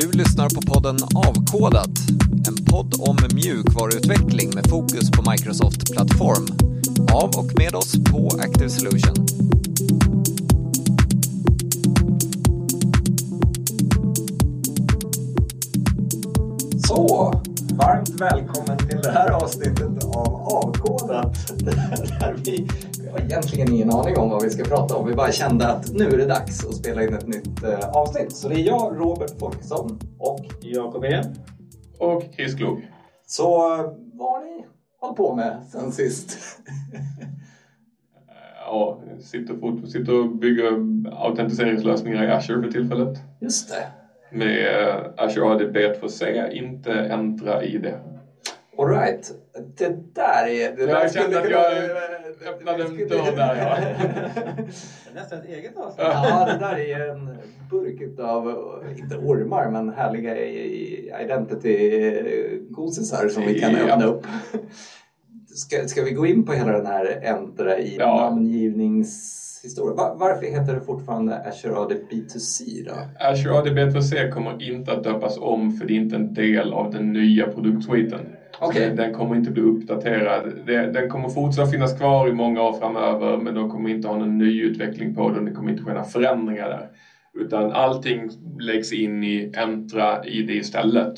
[0.00, 1.90] Du lyssnar på podden Avkodat,
[2.48, 6.46] en podd om mjukvaruutveckling med fokus på Microsoft Plattform.
[7.12, 9.26] Av och med oss på Active Solution.
[16.86, 17.32] Så,
[17.70, 21.52] varmt välkommen till det här avsnittet av Avkodat.
[22.20, 22.68] Där vi,
[23.16, 25.08] har egentligen ingen aning om vad vi ska prata om.
[25.08, 28.36] Vi bara kände att nu är det dags att spela in ett nytt eh, avsnitt.
[28.36, 31.22] Så det är jag, Robert Folkesson och Jakob E.
[31.98, 32.90] och Chris Klog.
[33.26, 34.66] Så eh, vad har ni
[35.00, 36.38] hållit på med sen sist?
[38.68, 40.66] Ja, sitter, fort, sitter och bygger
[41.12, 43.18] autentiseringslösningar i Azure för tillfället.
[43.40, 43.86] Just det.
[44.36, 47.86] Med eh, Azure AD B2C, inte Entra ID.
[48.78, 49.32] All right.
[49.76, 50.70] Det där är...
[50.70, 51.72] Det Jag där kände att jag
[52.48, 53.76] öppnade en dörr där, ja.
[55.04, 56.06] Det är nästan ett eget avsnitt.
[56.06, 57.30] Ja, det där är en
[57.70, 58.58] burk av,
[58.98, 63.78] inte ormar, men härliga i- identity-gosisar som vi kan Ja.
[63.78, 64.26] öppna upp.
[65.54, 68.16] Ska, ska vi gå in på hela den här Entra i Ja.
[68.16, 69.96] namngivningshistorien?
[69.96, 72.92] Va- varför heter det fortfarande Azure AD B2C då?
[73.20, 76.90] Azure AD B2C kommer inte att döpas om för det är inte en del av
[76.90, 78.26] den nya produktsviten.
[78.60, 78.90] Okej.
[78.90, 80.66] Den kommer inte bli uppdaterad.
[80.66, 84.38] Den kommer fortsätta finnas kvar i många år framöver men de kommer inte ha någon
[84.38, 85.44] ny utveckling på den.
[85.44, 86.88] Det kommer inte ske några förändringar där.
[87.38, 88.28] Utan allting
[88.60, 91.12] läggs in i Entra ID istället.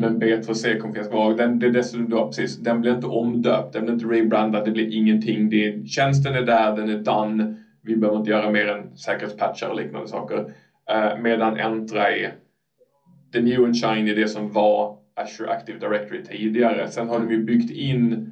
[0.00, 1.34] Men B2C kommer finnas kvar.
[1.34, 4.92] Den, det dessutom då, precis, den blir inte omdöpt, den blir inte rebrandad, det blir
[4.92, 5.48] ingenting.
[5.48, 7.54] Det är, tjänsten är där, den är done.
[7.82, 10.52] Vi behöver inte göra mer än säkerhetspatchar och liknande saker.
[10.90, 12.32] Eh, medan Entra är
[13.32, 16.88] the new and shiny, det som var Azure Active Directory tidigare.
[16.88, 18.30] Sen har de ju byggt in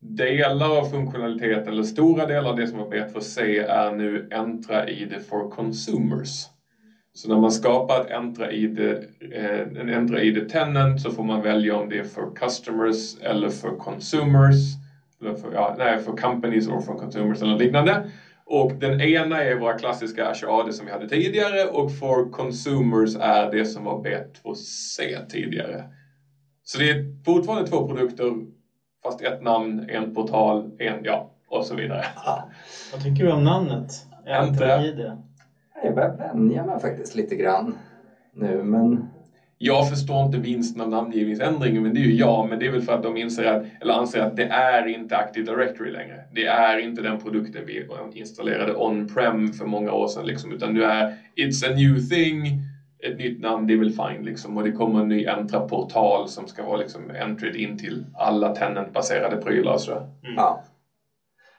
[0.00, 5.22] delar av funktionaliteten, eller stora delar av det som var B2C är nu Entra ID
[5.22, 6.44] for Consumers.
[7.14, 8.78] Så när man skapar ett Entra-ID,
[9.30, 13.76] eh, en Entra-ID tenant så får man välja om det är för customers eller för
[13.76, 14.76] consumers.
[15.20, 18.08] Eller för, ja, nej, för companies eller för consumers eller liknande.
[18.44, 23.16] Och den ena är våra klassiska Azure AD som vi hade tidigare och för consumers
[23.20, 25.84] är det som var B2C tidigare.
[26.64, 28.24] Så det är fortfarande två produkter
[29.02, 32.04] fast ett namn, en portal, en, ja, och så vidare.
[32.92, 34.06] Vad tycker du om namnet?
[34.26, 34.80] Entra.
[34.82, 35.12] ID.
[35.82, 37.76] Jag börjar vänja mig faktiskt lite grann
[38.32, 39.00] nu, men
[39.58, 42.46] Jag förstår inte vinsten av namngivningsändringen, men det är ju jag.
[42.46, 45.16] Men det är väl för att de inser att, eller anser att det är inte
[45.16, 46.24] Active Directory längre.
[46.30, 50.26] Det är inte den produkten vi installerade on-prem för många år sedan.
[50.26, 52.60] Liksom, utan nu är It's a new thing,
[53.06, 54.24] ett nytt namn, det är väl fine.
[54.24, 58.54] Liksom, och det kommer en ny Entra-portal som ska vara liksom, entry in till alla
[58.54, 59.72] tenant-baserade prylar.
[59.72, 60.02] och sådär.
[60.20, 60.60] Ja.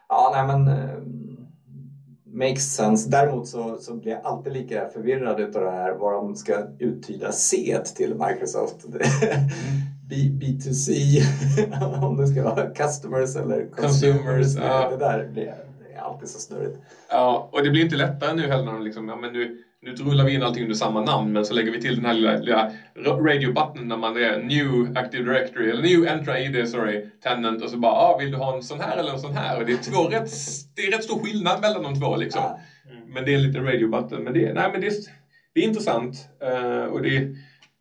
[0.09, 0.67] Ja, nej men...
[0.67, 0.99] eh,
[2.23, 3.09] makes sense.
[3.09, 7.31] Däremot så, så blir jag alltid lika förvirrad utav det här vad de ska uttyda
[7.31, 8.83] C till Microsoft.
[9.99, 11.21] B, B2C,
[12.01, 14.21] om det ska vara customers eller consumers.
[14.23, 14.89] Consumers, ja.
[14.89, 16.77] Det där blir det är alltid så snurrigt.
[17.09, 19.95] Ja, och det blir inte lättare nu heller när de liksom, ja men nu, nu
[19.95, 22.35] rullar vi in allting under samma namn men så lägger vi till den här lilla,
[22.35, 27.69] lilla radio-button när man är new Active Directory, eller new Entra ID, sorry, tenant och
[27.69, 29.57] så bara, ah, vill du ha en sån här eller en sån här?
[29.57, 30.29] Och det är två rätt,
[30.75, 32.41] det är rätt stor skillnad mellan de två liksom.
[32.41, 32.59] Ja.
[33.07, 34.23] Men det är en liten radio-button.
[34.23, 34.93] Men det, nej, men det, är,
[35.53, 37.27] det är intressant eh, och det,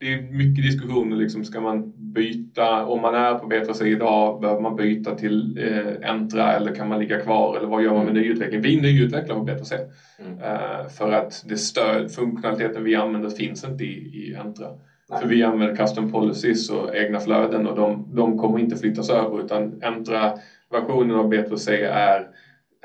[0.04, 4.60] det är mycket diskussioner liksom, ska man byta, om man är på B2C idag, behöver
[4.60, 8.14] man byta till eh, Entra eller kan man ligga kvar eller vad gör man med
[8.14, 8.60] nyutveckling?
[8.60, 9.80] Vi nyutvecklar på B2C.
[10.18, 10.40] Mm.
[10.40, 14.74] Eh, för att det stöd, funktionaliteten vi använder finns inte i, i Entra.
[15.08, 15.18] Nej.
[15.20, 19.40] För vi använder custom policies och egna flöden och de, de kommer inte flyttas över
[19.40, 22.28] utan Entra-versionen av B2C är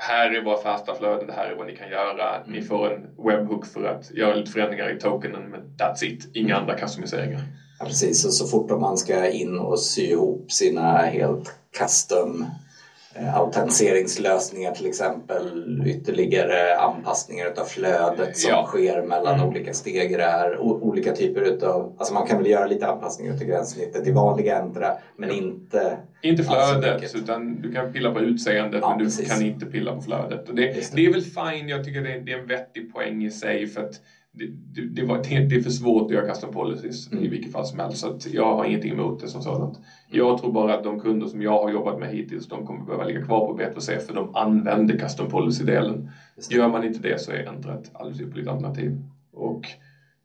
[0.00, 2.42] här är våra fasta flöden, det här är vad ni kan göra.
[2.46, 6.30] Ni får en webhook för att göra lite förändringar i tokenen men that's it.
[6.32, 7.40] Inga andra customiseringar.
[7.78, 8.24] Ja, precis.
[8.24, 12.46] Och så fort man ska in och sy ihop sina helt custom
[13.32, 18.64] autentiseringslösningar till exempel, ytterligare anpassningar utav flödet som Ja.
[18.64, 19.46] sker mellan Mm.
[19.46, 20.56] olika steg i det här.
[20.56, 24.94] Olika typer utav, alltså man kan väl göra lite anpassningar utav gränssnittet i vanliga Entra,
[25.16, 29.28] men inte Inte Alltså, flödet, utan du kan pilla på utseendet Ja, men du precis.
[29.28, 30.48] kan inte pilla på flödet.
[30.48, 30.88] Och det, det.
[30.92, 33.66] det är väl fine, jag tycker det är, det är en vettig poäng i sig
[33.66, 34.00] för att
[34.32, 37.24] det, det, det, var, det, det är för svårt att göra custom policies Mm.
[37.24, 37.98] i vilket fall som helst.
[37.98, 39.80] Så jag har ingenting emot det som sådant.
[40.10, 43.04] Jag tror bara att de kunder som jag har jobbat med hittills, de kommer behöva
[43.04, 46.06] ligga kvar på B2C för de använder custom policy-delen.
[46.36, 46.54] Det.
[46.54, 48.96] Gör man inte det så är Entra ett alldeles alternativ.
[49.32, 49.60] Och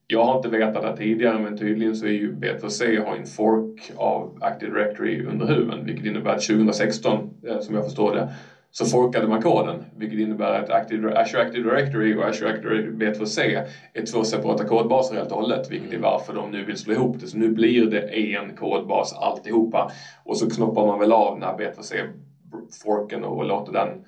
[0.07, 3.91] jag har inte vetat det tidigare men tydligen så är ju B2C har en fork
[3.95, 8.29] av Active Directory under huven vilket innebär att 2016, eh, som jag förstår det,
[8.77, 13.65] så forkade man koden, vilket innebär att Active, Azure Active Directory och Azure Active B2C
[13.93, 17.19] är två separata kodbaser helt och hållet, vilket är varför de nu vill slå ihop
[17.19, 17.27] det.
[17.27, 19.91] Så nu blir det en kodbas alltihopa
[20.23, 24.01] och så knoppar man väl av den här B2C-forken och låter den,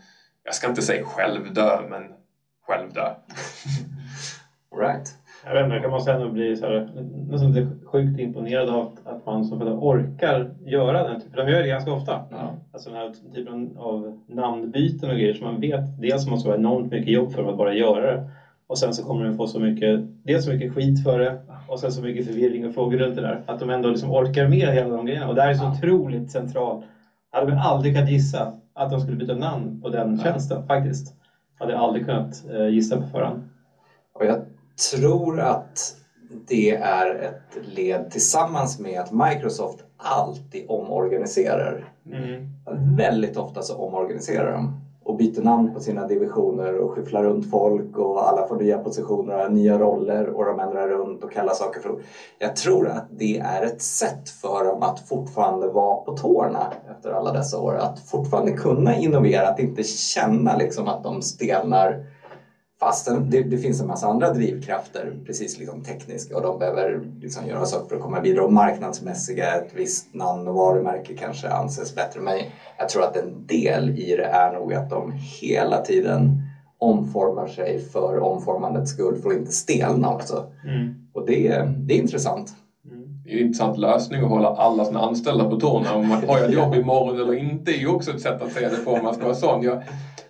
[0.43, 2.13] jag ska inte säga självdö, men
[2.67, 3.11] självdö.
[4.79, 5.15] right.
[5.47, 6.89] Jag vet inte, jag måste ändå bli så här,
[7.27, 11.61] nästan lite sjukt imponerad av att man som företag orkar göra den För de gör
[11.61, 12.21] det ganska ofta.
[12.29, 12.55] Ja.
[12.71, 16.91] Alltså den här typen av namnbyten och grejer som man vet dels måste vara enormt
[16.91, 18.23] mycket jobb för att bara göra det.
[18.67, 21.35] Och sen så kommer den få så mycket, dels så mycket skit för det
[21.67, 23.41] och sen så mycket förvirring och frågor runt det där.
[23.45, 25.27] Att de ändå liksom orkar med hela de grejerna.
[25.27, 26.83] Och det här är så otroligt centralt.
[27.31, 31.13] Jag hade väl aldrig kunnat gissa att de skulle byta namn på den tjänsten faktiskt.
[31.59, 33.39] Jag hade aldrig kunnat eh, gissa på förhand.
[34.13, 34.37] Och jag
[34.91, 35.93] tror att
[36.47, 41.91] det är ett led tillsammans med att Microsoft alltid omorganiserar.
[42.05, 42.43] Mm.
[42.97, 44.73] Väldigt ofta så omorganiserar de
[45.07, 49.47] och byter namn på sina divisioner och skyfflar runt folk och alla får nya positioner,
[49.47, 51.95] nya roller och de ändrar runt och kallar saker för
[52.37, 57.11] Jag tror att det är ett sätt för dem att fortfarande vara på tårna efter
[57.11, 57.75] alla dessa år.
[57.75, 61.97] Att fortfarande kunna innovera, att inte känna liksom att de stelnar
[62.79, 67.47] Fast det, det, finns en massa andra drivkrafter, precis liksom tekniska och de behöver liksom
[67.47, 68.45] göra saker för att komma vidare.
[68.45, 72.21] Och marknadsmässiga, ett visst namn och varumärke kanske anses bättre.
[72.21, 72.37] Men
[72.77, 76.41] jag tror att en del i det är nog att de hela tiden
[76.77, 80.45] omformar sig för omformandets skull för att inte stelna också.
[80.63, 80.93] Mm.
[81.13, 82.53] Och det, det är intressant.
[82.91, 83.07] Mm.
[83.23, 85.93] Det är en intressant lösning att hålla alla sina anställda på tårna.
[85.93, 88.69] Om man har ett jobb imorgon eller inte är ju också ett sätt att se
[88.69, 89.63] det på om man ska vara sån.
[89.63, 89.83] Jag,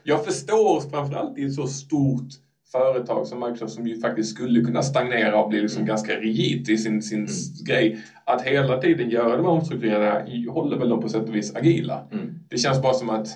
[0.08, 2.28] jag förstår framförallt i ett så stort
[2.72, 5.88] företag som Microsoft som ju faktiskt skulle kunna stagnera och bli liksom mm.
[5.88, 7.36] ganska rigid i sin, sin mm.
[7.66, 7.98] grej.
[8.24, 12.04] Att hela tiden göra de här omstruktureringarna håller väl dem på sätt och vis agila.
[12.12, 12.36] Mm.
[12.50, 13.28] Det känns bara som att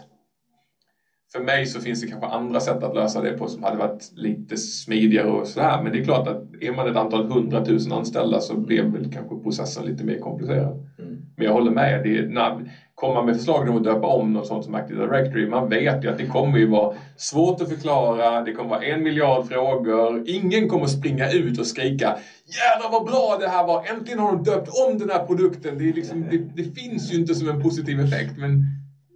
[1.31, 4.11] för mig så finns det kanske andra sätt att lösa det på som hade varit
[4.15, 5.81] lite smidigare och sådär.
[5.83, 9.35] Men det är klart att är man ett antal hundratusen anställda så blir väl kanske
[9.35, 10.85] processen lite mer komplicerad.
[10.99, 11.17] Mm.
[11.35, 12.03] Men jag håller med.
[12.03, 15.47] Det är, när, komma med förslag om att döpa om något sånt som Active Directory.
[15.47, 19.03] Man vet ju att det kommer ju vara svårt att förklara, det kommer vara en
[19.03, 20.23] miljard frågor.
[20.25, 23.85] Ingen kommer springa ut och skrika Jädrar vad bra det här var!
[23.85, 25.77] Äntligen har de döpt om den här produkten.
[25.77, 28.63] Det, liksom, det, det finns ju inte som en positiv effekt men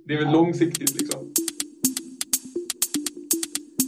[0.08, 1.32] det är väl långsiktigt liksom.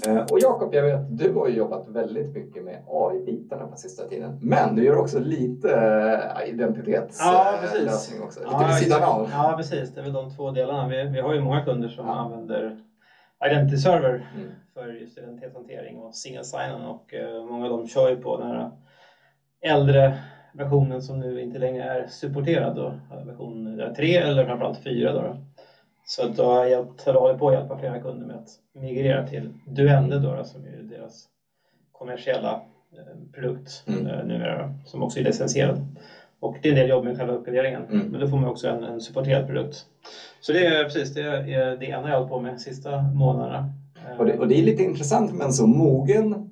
[0.07, 4.39] Eh, och Jakob, jag vet, du har jobbat väldigt mycket med AI-bitarna på sista tiden.
[4.41, 9.29] Men du gör också lite eh, identitetslösning ja, också, lite ja, vid sidan av.
[9.31, 9.93] Ja, precis.
[9.93, 10.87] Det är väl de två delarna.
[10.87, 12.13] Vi, vi har ju många kunder som ja.
[12.13, 12.77] använder
[13.45, 14.51] Identity Server mm.
[14.73, 18.47] för just identitetshantering och single sign och uh, många av dem kör ju på den
[18.47, 18.71] här
[19.61, 20.17] äldre
[20.53, 22.93] versionen som nu inte längre är supporterad då,
[23.25, 25.37] version 3 eller framförallt 4 då.
[26.17, 26.23] Då.
[26.23, 29.53] Så då har jag hjälpt, hållit på att hjälpa flera kunder med att migrera till
[29.65, 31.27] Duende då, som är deras
[31.91, 32.61] kommersiella
[32.91, 34.07] eh, produkt mm.
[34.07, 35.87] Eh, numera, som också är licensierad.
[36.39, 38.07] Och det är en del jobb med själva uppgraderingen, mm.
[38.07, 39.85] men då får man också en, en supporterad produkt.
[40.41, 43.01] Så det är precis det, är det ena jag har hållit på med de sista
[43.01, 43.73] månaderna.
[44.17, 46.46] Och det, och det är lite intressant med en så mogen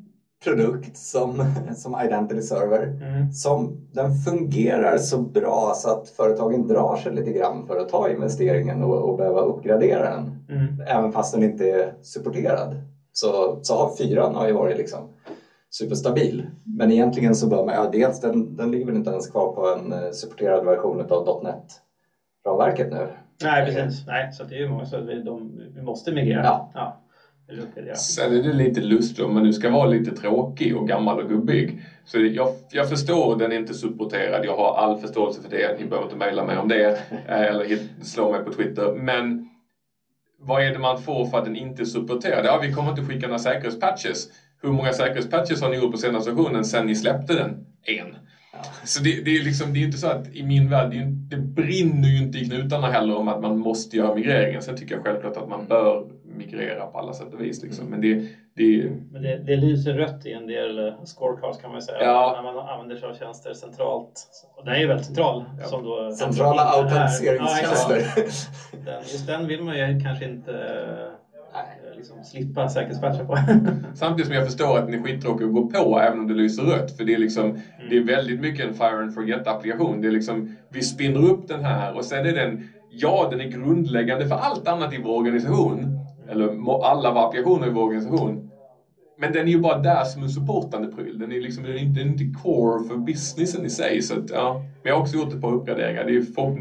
[0.45, 1.45] produkt som,
[1.75, 2.83] som Identity Server.
[2.83, 3.31] Mm.
[3.31, 8.09] Som, den fungerar så bra så att företagen drar sig lite grann för att ta
[8.09, 10.45] investeringen och, och behöva uppgradera den.
[10.50, 10.81] Mm.
[10.88, 12.75] Även fast den inte är supporterad.
[13.13, 15.00] Så, så har fyran har ju varit liksom
[15.69, 16.48] superstabil.
[16.63, 19.67] Men egentligen så bör man, ja dels den, den ligger väl inte ens kvar på
[19.67, 23.08] en eh, supporterad version av .NET-ramverket nu.
[23.43, 26.43] Nej precis, nej så det är ju många så vi, de, vi måste migrera.
[26.43, 26.72] Ja.
[26.74, 27.01] ja.
[27.97, 31.29] Sen är det lite lustigt om man nu ska vara lite tråkig och gammal och
[31.29, 31.79] gubbig.
[32.05, 34.45] Så jag, jag förstår den är inte supporterad.
[34.45, 35.77] Jag har all förståelse för det.
[35.77, 38.91] Ni behöver inte mejla mig om det eh, eller slå mig på Twitter.
[38.91, 39.41] Men
[40.37, 42.45] vad är det man får för att den inte är supporterad?
[42.45, 44.27] Ja, vi kommer inte skicka några säkerhetspatches.
[44.61, 47.59] Hur många säkerhetspatches har ni gjort på senaste versionen sen ni släppte den?
[47.87, 48.15] En.
[48.83, 51.37] Så det, det, är liksom, det är inte så att i min värld, det, det,
[51.37, 54.61] brinner ju inte i knutarna heller om att man måste göra migreringen.
[54.61, 56.05] Sen tycker jag självklart att man bör
[56.36, 57.62] migrera på alla sätt och vis.
[57.62, 57.86] Liksom.
[57.86, 58.22] Men, det,
[58.56, 61.98] det, Men det, det lyser rött i en del scorecards kan man säga.
[62.01, 62.34] Ja.
[62.36, 64.27] När man använder sig av tjänster centralt.
[64.56, 65.44] Och den är ju väldigt central.
[65.60, 65.65] Ja.
[65.65, 68.01] Som då, Centrala autentiseringstjänster.
[68.86, 70.51] Ja, just den vill man ju kanske inte
[71.56, 73.38] Eh, liksom slippa säkerhetspatcha på.
[73.94, 76.63] Samtidigt som jag förstår att den är skittråkig att gå på även om det lyser
[76.63, 76.98] rött.
[76.98, 77.60] För det är, liksom, mm.
[77.89, 80.01] det är väldigt mycket en fire and forget applikation.
[80.01, 83.46] Det är liksom, vi spinner upp den här och sen är den, ja den är
[83.46, 85.94] grundläggande för allt annat i vår organisation.
[86.29, 86.51] Eller
[86.82, 88.39] alla våra applikationer i vår organisation.
[89.17, 91.17] Men den är ju bara där som en supportande pryl.
[91.17, 94.01] Den är liksom den är inte, den är inte core för businessen i sig.
[94.01, 94.60] Så att, ja.
[94.82, 96.05] Men jag har också gjort ett par uppgraderingar.
[96.05, 96.53] Det är för,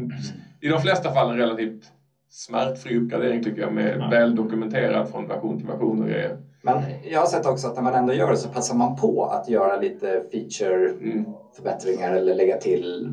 [0.61, 1.91] i de flesta fall relativt
[2.29, 4.07] smärtfri uppgradering tycker jag med ja.
[4.09, 6.35] väl dokumenterad från version till version och grejer.
[6.61, 9.23] Men jag har sett också att när man ändå gör det så passar man på
[9.23, 12.17] att göra lite feature-förbättringar mm.
[12.17, 13.09] eller lägga till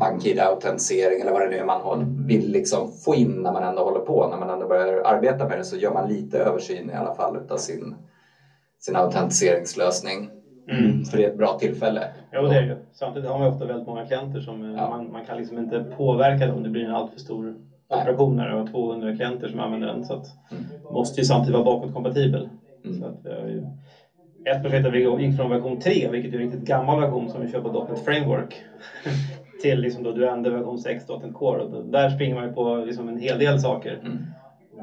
[0.00, 4.00] BankID-autentisering eller vad det nu är man vill liksom få in när man ändå håller
[4.00, 4.28] på.
[4.28, 7.36] När man ändå börjar arbeta med det så gör man lite översyn i alla fall
[7.36, 7.94] utav sin,
[8.78, 10.30] sin autentiseringslösning.
[10.70, 11.04] Mm.
[11.04, 12.08] För det är ett bra tillfälle.
[12.30, 12.76] Ja, det är det.
[12.92, 14.90] Samtidigt har man ofta väldigt många klienter som eh, ja.
[14.90, 17.54] man, man kan liksom inte påverka om det blir en alltför stor
[17.88, 20.04] operation när det har 200 klienter som använder den.
[20.04, 20.64] Så att mm.
[20.90, 22.48] måste ju samtidigt vara bakåtkompatibel.
[22.84, 23.00] Mm.
[23.00, 23.26] Så att,
[24.44, 27.40] ett projekt där vi gick från version 3, vilket är en riktigt gammal version som
[27.40, 28.54] vi kör på .NET Framework,
[29.60, 31.62] till liksom då Duende version 6 .NET Core.
[31.62, 33.98] Och där springer man ju på liksom en hel del saker.
[34.04, 34.18] Mm.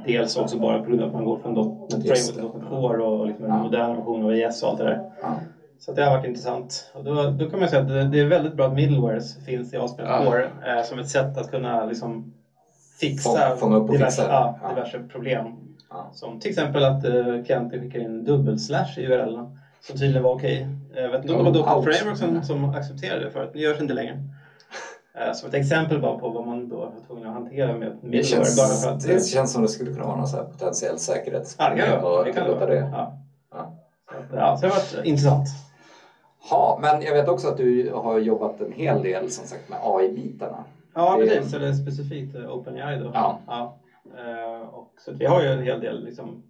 [0.06, 3.04] Dels också bara på grund av att man går från .NET Framework till .NET Core
[3.04, 3.64] och liksom en ja.
[3.64, 5.12] modern version av ES och allt det där.
[5.22, 5.40] Ja.
[5.80, 6.92] Så det har varit intressant.
[6.94, 9.78] Och då, då kan man säga att det är väldigt bra att middlewares finns i
[9.78, 10.26] ASP.NET ja.
[10.26, 12.34] Core eh, som ett sätt att kunna liksom
[13.00, 14.32] fixa Fång, upp diverse, fixa
[14.62, 15.46] ja, diverse problem.
[15.90, 16.10] Ja.
[16.14, 19.40] Som till exempel att uh, klienter skickar in dubbelslash i URL
[19.82, 20.68] som tydligen var okej.
[20.90, 21.04] Okay.
[21.04, 23.82] Jag vet inte om det var Docker Framework som, som accepterade det förut, det görs
[23.82, 24.18] inte längre.
[25.20, 28.44] Uh, som ett exempel bara på vad man då var tvungen att hantera med middleware.
[28.44, 32.34] Det känns, att, det känns som det skulle kunna vara någon potentiell säkerhetsproblem ja, det
[32.34, 32.90] kan det, det.
[32.92, 33.14] Ja.
[33.52, 33.72] Ja.
[34.30, 35.48] Så, ja, så det har varit intressant.
[36.50, 39.80] Ja, men jag vet också att du har jobbat en hel del som sagt med
[39.82, 40.66] AI-bitarna.
[40.94, 41.54] Ja, precis.
[41.54, 43.12] Eller specifikt eh, OpenAI då.
[43.14, 43.38] Ja.
[43.48, 43.74] ja.
[44.06, 46.42] Uh, och, så vi har ju en hel del liksom,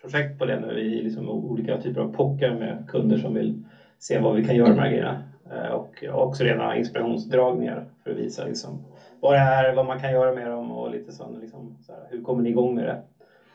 [0.00, 3.54] projekt på det nu i liksom, olika typer av pockar med kunder som vill
[3.98, 5.22] se vad vi kan göra med de här grejerna.
[5.50, 8.82] Uh, och också rena inspirationsdragningar för att visa liksom,
[9.20, 12.06] vad det är, vad man kan göra med dem och lite sån, liksom, så här,
[12.10, 12.96] hur kommer ni igång med det?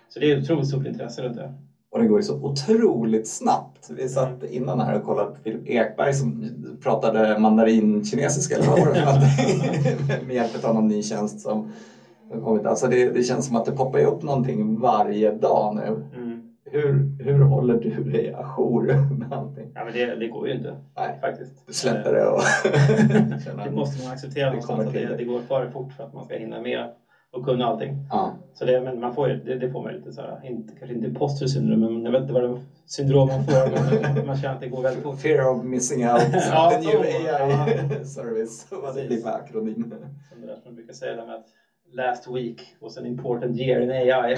[0.09, 1.49] Så det är ett otroligt stort intresse runt det.
[1.89, 3.89] Och det går ju så otroligt snabbt.
[3.89, 6.51] Vi satt innan här och kollade på Filip Ekberg som
[6.81, 11.71] pratade mandarin-kinesiska eller vad var det med hjälp av någon ny tjänst som
[12.43, 12.65] kommit.
[12.65, 16.01] Alltså det, det känns som att det poppar upp någonting varje dag nu.
[16.13, 16.26] Mm.
[16.71, 18.83] Hur, hur håller du dig ajour
[19.17, 19.71] med allting?
[19.75, 21.67] Ja, men det, det går ju inte Nej, faktiskt.
[21.67, 22.41] Du släpper det och...
[23.65, 24.93] det måste man acceptera någonstans.
[24.93, 26.89] Det, det går för fort för att man ska hinna med
[27.31, 28.07] och kunna allting.
[28.09, 28.33] Ja.
[28.53, 30.95] Så det, men man får ju, det, det får man lite så här, inte, kanske
[30.95, 34.55] inte imposter syndrom, men jag vet inte vad det syndrom man får, men man känner
[34.55, 35.19] att det går väldigt fort.
[35.19, 39.93] Fear of missing out, ja, the new AI service, vad det blir för akronym.
[40.29, 41.45] Som det där som man brukar säga med att
[41.91, 44.35] last week was an important year in AI.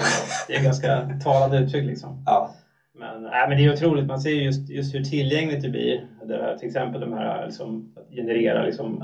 [0.48, 2.22] Det är ganska talande uttryck liksom.
[2.26, 2.50] Ja.
[2.92, 6.06] Men, äh, men det är otroligt, man ser just, just hur tillgängligt det blir.
[6.24, 8.98] Det till exempel de här liksom, att generera, liksom,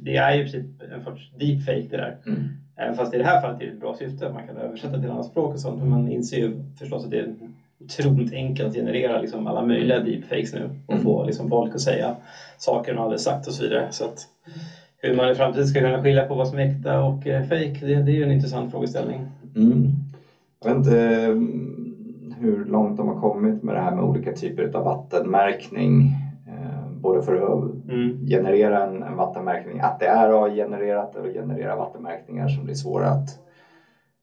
[0.00, 2.16] det är i princip en sorts deepfake det där.
[2.26, 2.42] Mm.
[2.76, 5.10] Även fast i det här fallet är det ett bra syfte, man kan översätta till
[5.10, 7.34] andra språk och sånt, men man inser ju förstås att det är
[7.84, 11.04] otroligt enkelt att generera liksom alla möjliga deepfakes nu och mm.
[11.04, 12.14] få liksom folk att säga
[12.58, 13.88] saker de aldrig sagt och så vidare.
[13.90, 14.28] Så att,
[15.02, 17.78] hur man i framtiden ska kunna skilja på vad som är äkta och eh, fake,
[17.80, 19.22] det, det är ju en intressant frågeställning.
[19.56, 19.88] Mm.
[20.60, 24.76] Jag vet inte mm, hur långt de har kommit med det här med olika typer
[24.76, 26.16] av vattenmärkning
[27.02, 28.26] både för att mm.
[28.28, 33.38] generera en, en, vattenmärkning, att det är AI-genererat och generera vattenmärkningar som blir svåra att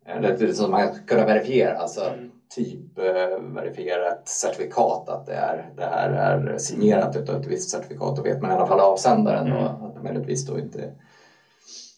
[0.05, 2.29] eller som man kunna verifiera, alltså mm.
[2.55, 8.15] Typ eh, certifikat att det, är, det här är signerat utav ett visst certifikat.
[8.15, 9.57] Då vet man i alla fall avsändaren mm.
[9.57, 10.91] och att det möjligtvis då inte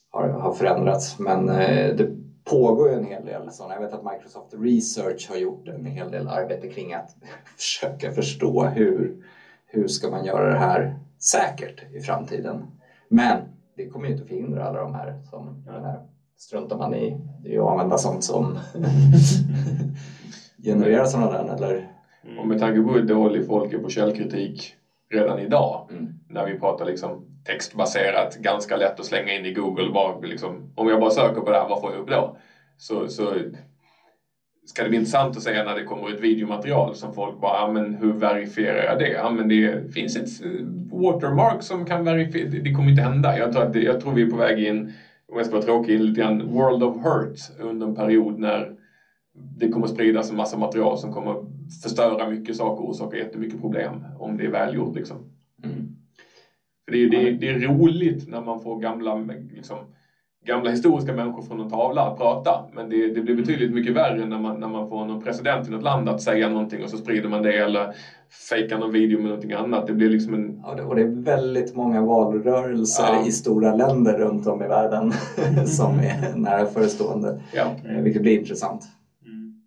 [0.10, 1.20] har, har förändrats.
[1.20, 2.08] Men eh, det
[2.44, 3.74] pågår ju en hel del sådana.
[3.74, 7.16] Jag vet att Microsoft Research har gjort en hel del arbete kring att
[7.58, 9.16] försöka förstå hur
[9.74, 12.66] hur ska man göra det här säkert i framtiden?
[13.08, 13.42] Men
[13.76, 16.04] det kommer ju inte förhindra alla de här som ja.
[16.42, 18.60] Struntar man i det är att använda sånt som
[20.64, 21.88] genererar sådana där eller?
[22.24, 22.40] Mm.
[22.40, 24.74] Och med tanke på hur dålig folk är på källkritik
[25.12, 26.08] redan idag mm.
[26.30, 29.92] när vi pratar liksom textbaserat, ganska lätt att slänga in i Google.
[29.94, 32.38] Bara, liksom, om jag bara söker på det här, vad får jag upp då?
[32.78, 33.34] Så, så
[34.66, 37.72] ska det bli intressant att se när det kommer ett videomaterial som folk bara, ja
[37.72, 39.12] men hur verifierar jag det?
[39.12, 40.66] Ja men det finns ett eh,
[41.02, 43.38] watermark som kan verifiera, det kommer inte hända.
[43.38, 44.94] Jag tror, att det, jag tror vi är på väg in,
[45.32, 48.74] om jag ska vara tråkig, in lite grann world of hurt under en period när
[49.34, 51.38] det kommer spridas en massa material som kommer
[51.84, 55.28] förstöra mycket saker och orsaka jättemycket problem om det är välgjort liksom.
[55.64, 55.88] Mm.
[56.86, 59.14] För det, det, det är roligt när man får gamla
[59.50, 59.86] liksom,
[60.46, 62.66] gamla historiska människor från en tavla att prata.
[62.74, 65.72] Men det, det blir betydligt mycket värre när man, när man får någon president i
[65.72, 67.94] något land att säga någonting och så sprider man det eller
[68.50, 69.88] fejkar någon video med någonting annat.
[69.88, 70.60] Det blir liksom en...
[70.64, 73.28] Ja, och det är väldigt många valrörelser ja.
[73.28, 75.14] i stora länder runt om i världen
[75.68, 77.42] som är nära förestående.
[77.54, 77.76] Ja.
[77.90, 78.84] Eh, vilket blir intressant.
[79.26, 79.64] Mm.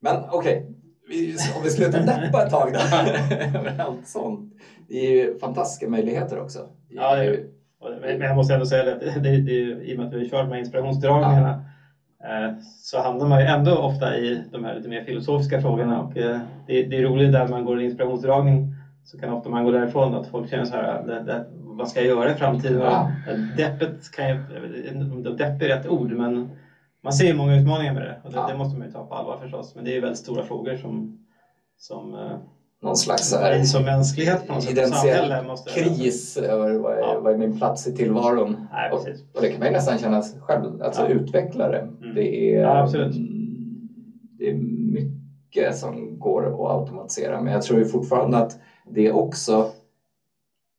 [0.00, 0.66] Men okej,
[1.08, 1.36] okay.
[1.56, 4.52] om vi slutar deppa ett tag över allt sånt.
[4.88, 6.68] Det är ju fantastiska möjligheter också.
[6.88, 7.55] Ja, det är
[8.00, 10.24] men jag måste ändå säga att det, det, det, i och med att vi har
[10.24, 11.60] kört med inspirationsdragningarna
[12.24, 16.12] eh, så hamnar man ju ändå ofta i de här lite mer filosofiska frågorna och
[16.14, 18.72] det, det är roligt där man går en inspirationsdragning
[19.04, 22.08] så kan ofta man gå därifrån att folk känner så här, det, vad ska jag
[22.08, 22.80] göra i framtiden?
[22.80, 23.08] Ja.
[23.56, 24.38] Deppet kan jag,
[25.24, 26.48] jag depp är rätt ord men
[27.00, 28.46] man ser många utmaningar med det och det, ja.
[28.46, 29.74] det, måste man ju ta på allvar förstås.
[29.74, 31.18] Men det är väldigt stora frågor som,
[31.78, 32.36] som eh,
[32.82, 35.44] någon slags här, som mänsklighet på något sätt.
[35.46, 37.18] Måste kris över vad är, ja.
[37.20, 38.56] vad är min plats i tillvaron?
[38.72, 41.08] Nej, och, och, det kan man ju nästan känna själv, alltså ja.
[41.08, 41.78] utvecklare.
[41.78, 42.14] Mm.
[42.14, 43.14] Det, är, ja, absolut.
[44.38, 44.54] det är
[44.92, 49.66] mycket som går att automatisera men jag tror ju fortfarande att det också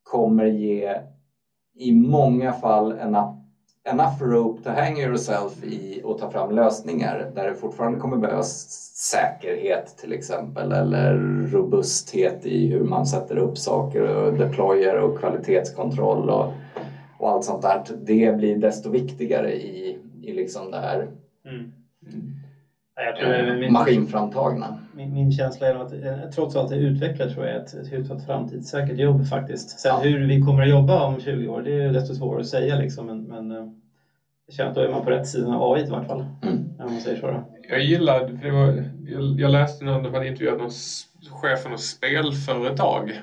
[0.04, 0.98] kommer ge
[1.74, 3.32] i många fall enough,
[3.88, 8.70] enough rope to hang yourself i och ta fram lösningar där det fortfarande kommer behövas
[8.94, 11.16] säkerhet till exempel eller
[11.52, 16.54] robusthet i hur man sätter upp saker och deployer och kvalitetskontroll och,
[17.18, 17.84] och allt sånt där.
[17.96, 21.08] Det blir desto viktigare i, i liksom det här
[21.46, 21.72] mm.
[23.60, 24.78] Min, maskinframtagna.
[24.94, 28.26] Min, min, känsla är att eh, trots allt det utvecklar tror jag ett, ett hyfsat
[28.26, 29.80] framtidssäkert jobb faktiskt.
[29.80, 30.00] Sen ja.
[30.00, 33.06] hur vi kommer att jobba om 20 år det är desto svårare att säga liksom
[33.06, 33.66] men, men eh,
[34.46, 36.24] jag känner att då är man på rätt sida av AI i vart fall.
[36.42, 36.70] Mm.
[36.78, 37.28] Om man säger så.
[37.28, 37.44] Då.
[37.70, 40.72] Jag gillar, för var, jag, jag läste någon, de hade intervjuat någon
[41.42, 43.22] chef för något spelföretag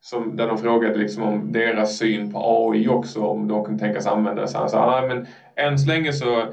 [0.00, 4.06] som, där de frågade liksom om deras syn på AI också, om de kunde tänkas
[4.06, 4.48] använda det.
[4.48, 6.52] Så han sa, ah, men än så länge så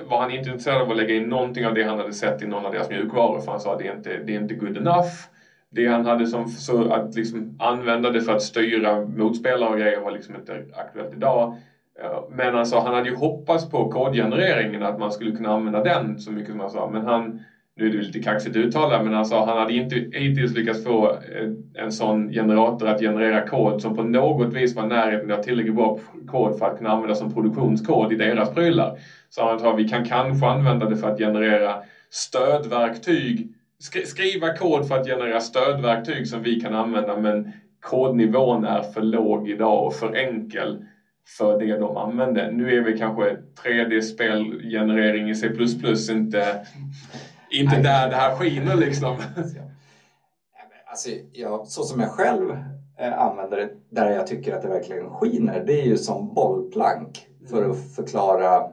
[0.00, 2.46] var han inte intresserad av att lägga in någonting av det han hade sett i
[2.46, 4.76] någon av deras mjukvaror för han sa att det är inte det är inte good
[4.76, 5.08] enough.
[5.68, 9.98] Det han hade som så att liksom använda det för att styra motspelare och grejer
[9.98, 11.54] var liksom inte aktuellt idag.
[11.98, 15.80] Eh, men han sa han hade ju hoppats på kodgenereringen, att man skulle kunna använda
[15.80, 16.86] den så mycket som han sa.
[16.86, 17.38] Men han,
[17.74, 21.08] nu är det lite kaxigt uttalat, men han sa han hade inte hittills lyckats få
[21.10, 25.74] eh, en sån generator att generera kod som på något vis var närheten av tillräckligt
[25.74, 25.96] bra
[26.26, 28.92] kod för att kunna använda som produktionskod i deras prylar.
[29.34, 33.48] Så han sa vi kan kanske använda det för att generera stödverktyg,
[34.04, 39.48] skriva kod för att generera stödverktyg som vi kan använda men kodnivån är för låg
[39.48, 40.82] idag och för enkel
[41.36, 42.48] för det de använder.
[42.48, 45.46] Nu är vi kanske 3D-spelgenerering i C++
[46.12, 46.64] inte,
[47.50, 49.22] inte där det här skiner liksom.
[50.86, 52.50] Alltså, ja, så som jag själv
[52.98, 57.26] eh, använder det, där jag tycker att det verkligen skiner, det är ju som bollplank
[57.50, 58.64] för att förklara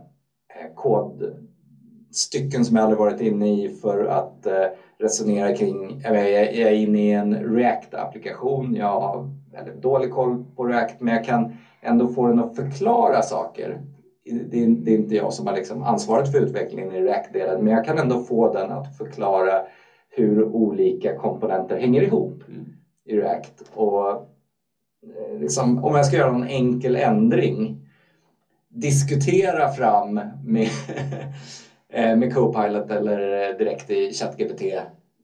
[0.74, 4.66] kodstycken som jag aldrig varit inne i för att eh,
[5.00, 11.00] resonera kring, jag är inne i en React-applikation, jag har väldigt dålig koll på React
[11.00, 13.82] men jag kan ändå få den att förklara saker.
[14.24, 17.74] Det är, det är inte jag som har liksom ansvaret för utvecklingen i React-delen men
[17.74, 19.62] jag kan ändå få den att förklara
[20.10, 22.66] hur olika komponenter hänger ihop mm.
[23.06, 23.62] i React.
[23.74, 27.76] Och eh, liksom, om jag ska göra någon enkel ändring
[28.70, 30.70] diskutera fram med,
[31.94, 33.20] eh, med Copilot eller
[33.58, 34.62] direkt i ChatGPT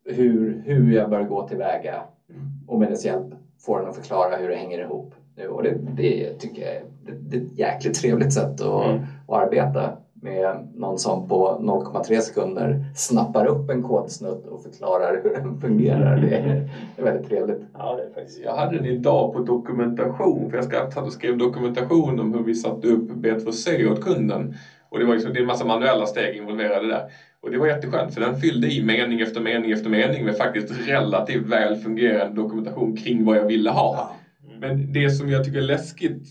[0.06, 2.42] hur, hur jag bör gå tillväga mm.
[2.68, 3.28] och med dess hjälp
[3.66, 7.12] få den att förklara hur det hänger ihop nu och det, det tycker jag det,
[7.12, 9.06] det är ett jäkligt trevligt sätt att, mm.
[9.28, 15.34] att arbeta med någon som på 0,3 sekunder snappar upp en kodsnutt och förklarar hur
[15.34, 16.22] den fungerar.
[16.22, 17.62] Det är, det är väldigt trevligt.
[17.74, 18.44] Ja, det faktiskt.
[18.44, 22.56] Jag hade den idag på dokumentation, för jag satt och skrev dokumentation om hur vi
[22.56, 24.56] satte upp B2C åt kunden.
[24.90, 27.04] Och det var liksom, det är en massa manuella steg involverade där.
[27.40, 30.88] Och det var jätteskönt för den fyllde i mening efter mening efter mening med faktiskt
[30.88, 33.96] relativt väl fungerande dokumentation kring vad jag ville ha.
[33.96, 34.16] Ja.
[34.60, 36.24] Men det som jag tycker är läskigt,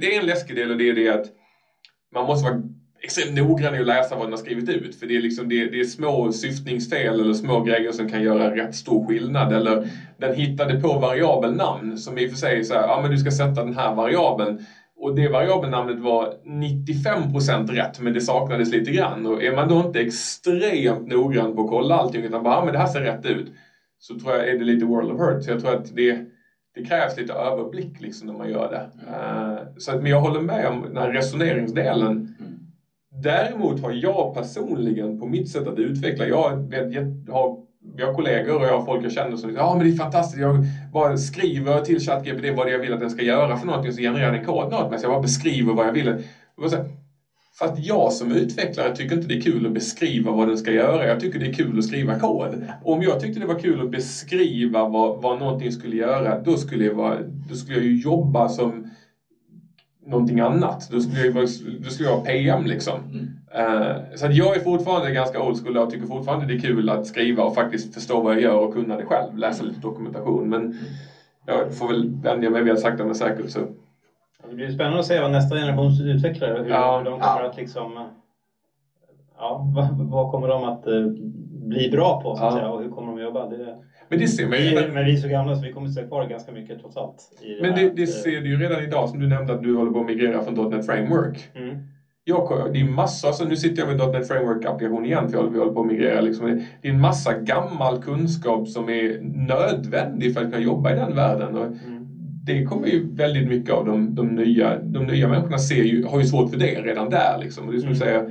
[0.00, 1.26] det är en läskig del och det är det att
[2.14, 2.62] man måste vara
[3.04, 4.96] extremt noggrann i att läsa vad den har skrivit ut.
[4.96, 8.56] För det är, liksom, det, det är små syftningsfel eller små grejer som kan göra
[8.56, 9.52] rätt stor skillnad.
[9.52, 13.18] Eller den hittade på variabelnamn som i och för sig så här, ja men du
[13.18, 14.60] ska sätta den här variabeln.
[14.96, 19.26] Och det variabelnamnet var 95% rätt men det saknades lite grann.
[19.26, 22.72] Och är man då inte extremt noggrann på att kolla allting utan bara, ja men
[22.72, 23.52] det här ser rätt ut.
[23.98, 25.44] Så tror jag är det lite world of hurt.
[25.44, 26.18] Så jag tror att det
[26.74, 28.90] det krävs lite överblick liksom när man gör det.
[29.10, 29.80] Mm.
[29.80, 32.33] så men jag håller med om den här resoneringsdelen.
[33.22, 37.56] Däremot har jag personligen på mitt sätt att utveckla, jag, jag har
[37.96, 39.92] jag har kollegor och jag har folk jag känner som liksom, säger ah, men det
[39.92, 43.66] är fantastiskt, jag bara skriver till ChatGPT vad jag vill att den ska göra för
[43.66, 44.98] någonting så genererar den kod åt mig.
[44.98, 46.14] Så jag bara beskriver vad jag vill.
[47.58, 50.72] För att jag som utvecklare tycker inte det är kul att beskriva vad den ska
[50.72, 51.06] göra.
[51.06, 52.62] Jag tycker det är kul att skriva kod.
[52.80, 56.56] Och om jag tyckte det var kul att beskriva vad, vad någonting skulle göra, då
[56.56, 58.88] skulle, jag vara, då skulle jag ju jobba som
[60.06, 60.88] någonting annat.
[60.90, 61.46] Då skulle jag, vara,
[61.84, 63.00] då skulle jag vara PM liksom.
[63.12, 63.28] Mm.
[63.58, 66.88] Uh, så att jag är fortfarande ganska old school och tycker fortfarande det är kul
[66.88, 69.36] att skriva och faktiskt förstå vad jag gör och kunna det själv.
[69.38, 70.48] Läsa lite dokumentation.
[70.48, 70.78] Men
[71.46, 73.60] jag får väl vänja mig vid sakta men säkert så
[74.50, 77.02] det blir spännande att se vad nästa generations utvecklare, hur, ja.
[77.04, 77.48] de kommer ja.
[77.48, 78.08] att liksom
[79.38, 81.06] ja, vad, vad kommer de att eh,
[81.68, 82.58] bli bra på så att ja.
[82.58, 83.46] säga, och hur kommer de att jobba?
[83.46, 83.76] Det,
[84.14, 84.94] men det ser man ju redan...
[84.94, 87.16] Men vi är så gamla så vi kommer stå kvar ganska mycket trots allt.
[87.40, 89.76] Det men det, det eh, ser du ju redan idag som du nämnde att du
[89.76, 91.48] håller på att migrera från .NET Framework.
[91.54, 91.74] Mm.
[92.26, 95.72] Jag, det är massor, alltså nu sitter jag med .NET Framework-applikation igen för vi håller
[95.72, 96.20] på att migrera.
[96.20, 96.60] Liksom.
[96.80, 101.14] Det är en massa gammal kunskap som är nödvändig för att kunna jobba i den
[101.14, 101.54] världen.
[101.54, 102.04] Och mm.
[102.46, 106.18] Det kommer ju väldigt mycket av de, de, nya, de nya människorna ser ju, har
[106.18, 107.38] ju svårt för det redan där.
[107.40, 107.66] Liksom.
[107.66, 107.98] Och det som mm.
[107.98, 108.30] säger,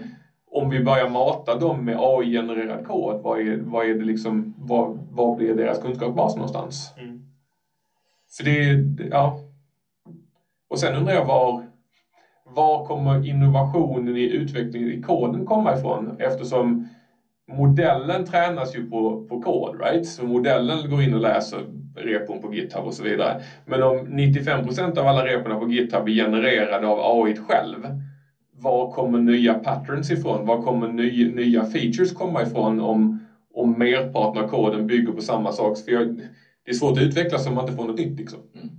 [0.53, 5.05] om vi börjar mata dem med AI-genererad kod, vad är, vad är det liksom, vad,
[5.09, 6.93] vad blir deras kunskapsbas någonstans?
[6.97, 7.19] Mm.
[8.37, 8.79] För det,
[9.11, 9.37] ja.
[10.67, 11.61] Och sen undrar jag var,
[12.43, 16.15] var kommer innovationen i utvecklingen i koden komma ifrån?
[16.19, 16.85] Eftersom
[17.47, 20.05] modellen tränas ju på, på kod, right?
[20.05, 23.41] Så modellen går in och läser repon på GitHub och så vidare.
[23.65, 27.87] Men om 95% av alla reporna på GitHub är genererade av AI själv,
[28.63, 30.45] var kommer nya patterns ifrån?
[30.45, 33.19] Var kommer ny, nya features komma ifrån om,
[33.53, 35.77] om merparten av koden bygger på samma sak?
[35.77, 36.15] För jag,
[36.65, 38.17] det är svårt att utveckla om man inte får något nytt.
[38.19, 38.39] Liksom.
[38.55, 38.69] Mm.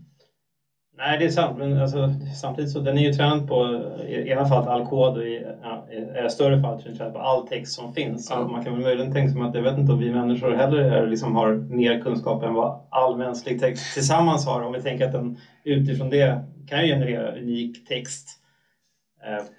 [0.97, 1.57] Nej, det är sant.
[1.57, 3.65] Men alltså, samtidigt så den är ju tränad på
[4.09, 5.85] i ena fallet all kod och i, ja,
[6.27, 8.27] i större fall tränad på all text som finns.
[8.27, 10.79] Så man kan väl möjligen tänka sig att jag vet inte om vi människor heller
[10.79, 14.63] är, liksom, har mer kunskap än vad all mänsklig text tillsammans har.
[14.63, 18.39] Om vi tänker att den utifrån det kan generera unik text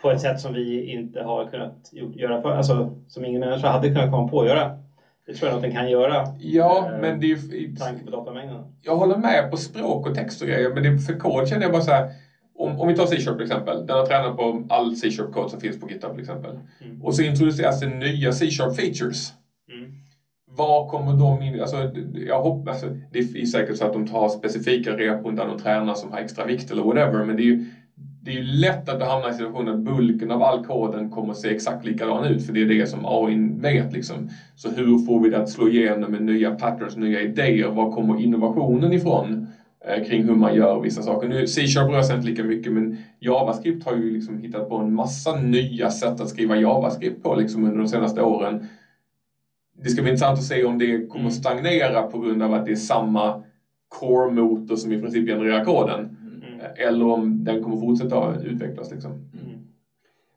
[0.02, 3.90] på ett sätt som vi inte har kunnat göra för, alltså som ingen människa hade
[3.90, 4.72] kunnat komma på att göra.
[5.26, 6.26] Det tror jag att den kan göra.
[6.38, 7.76] Ja, eh, men det är ju...
[7.76, 8.64] tanke på datamängden.
[8.82, 11.72] Jag håller med på språk och text och grejer, men det, för kod känner jag
[11.72, 12.10] bara så här.
[12.58, 13.86] Om, om vi tar C-sharp till exempel.
[13.86, 16.58] Den har tränat på all C-sharp-kod som finns på GitHub till exempel.
[16.82, 17.02] Mm.
[17.02, 19.34] Och så introduceras det nya C-sharp features.
[19.72, 19.92] Mm.
[20.46, 21.62] Vad kommer de in...
[21.62, 21.92] Alltså,
[22.28, 22.84] jag hoppas...
[22.84, 26.20] Alltså, det är säkert så att de tar specifika repon där de tränar som har
[26.20, 27.66] extra vikt eller whatever, men det är ju
[28.26, 31.32] det är ju lätt att du hamnar i situationen att bulken av all koden kommer
[31.32, 34.30] att se exakt likadan ut för det är det som AI vet liksom.
[34.56, 37.70] Så hur får vi det att slå igenom med nya patterns, nya idéer?
[37.70, 39.46] Var kommer innovationen ifrån?
[39.86, 41.28] Eh, kring hur man gör vissa saker.
[41.28, 44.94] Nu, C-sharp rör sig inte lika mycket men JavaScript har ju liksom hittat på en
[44.94, 48.64] massa nya sätt att skriva JavaScript på liksom under de senaste åren.
[49.74, 52.66] Det ska bli intressant att se om det kommer att stagnera på grund av att
[52.66, 53.40] det är samma
[53.88, 56.15] core-motor som i princip genererar koden
[56.66, 58.92] eller om den kommer fortsätta utvecklas.
[58.92, 59.12] Liksom.
[59.12, 59.60] Mm.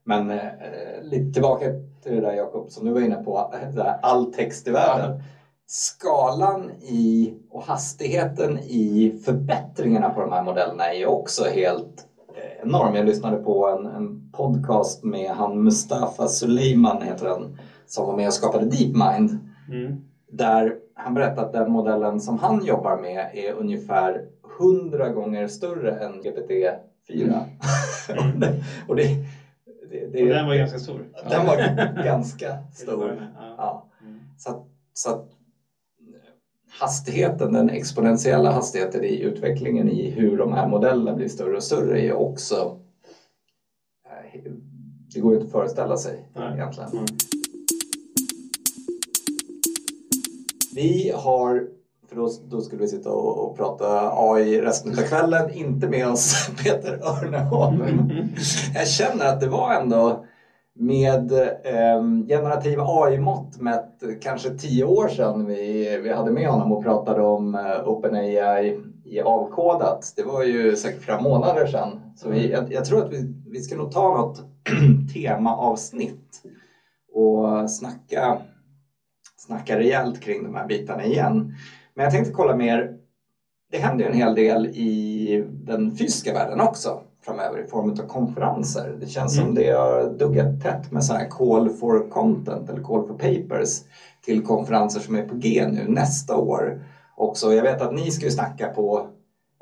[0.04, 1.64] Men eh, lite tillbaka
[2.02, 5.16] till det där Jakob som du var inne på, där all text i världen.
[5.18, 5.24] Ja.
[5.66, 12.66] Skalan i och hastigheten i förbättringarna på de här modellerna är ju också helt eh,
[12.66, 12.94] enorm.
[12.94, 18.26] Jag lyssnade på en, en podcast med han Mustafa Suleiman heter han, som var med
[18.26, 19.38] och skapade DeepMind.
[19.68, 19.96] Mm.
[20.30, 24.24] Där han berättade att den modellen som han jobbar med är ungefär
[24.58, 27.44] hundra gånger större än GPT-4.
[28.08, 28.54] Mm.
[28.88, 29.08] och, det,
[29.90, 31.04] det, det, och den var ganska stor.
[31.28, 31.56] Den var
[32.04, 33.32] ganska stor.
[33.56, 33.86] Ja.
[34.02, 34.20] Mm.
[34.38, 35.30] Så, så att
[36.68, 42.00] hastigheten, den exponentiella hastigheten i utvecklingen i hur de här modellerna blir större och större
[42.00, 42.80] är också
[44.06, 44.52] eh,
[45.14, 46.54] det går ju inte att föreställa sig Nej.
[46.54, 46.90] egentligen.
[46.90, 47.04] Mm.
[50.74, 51.68] Vi har
[52.08, 55.50] för då, då skulle vi sitta och, och prata AI resten av kvällen.
[55.50, 57.82] Inte med oss Peter Örneholm.
[57.82, 58.28] Mm.
[58.74, 60.24] Jag känner att det var ändå
[60.78, 61.32] med
[61.64, 67.22] eh, generativ AI-mått mätt kanske tio år sedan vi, vi hade med honom och pratade
[67.22, 70.12] om eh, OpenAI i avkodat.
[70.16, 72.00] Det var ju säkert flera månader sedan.
[72.16, 74.40] Så vi, jag, jag tror att vi, vi ska nog ta något
[75.14, 76.42] temaavsnitt
[77.12, 78.38] och snacka,
[79.36, 81.52] snacka rejält kring de här bitarna igen.
[81.98, 82.90] Men jag tänkte kolla mer,
[83.70, 88.06] det händer ju en hel del i den fysiska världen också framöver i form av
[88.06, 88.94] konferenser.
[89.00, 89.44] Det känns mm.
[89.46, 93.68] som det har duggat tätt med så här call for content eller call for papers
[94.24, 96.80] till konferenser som är på G nu nästa år.
[97.16, 99.06] Också, jag vet att ni ska ju snacka på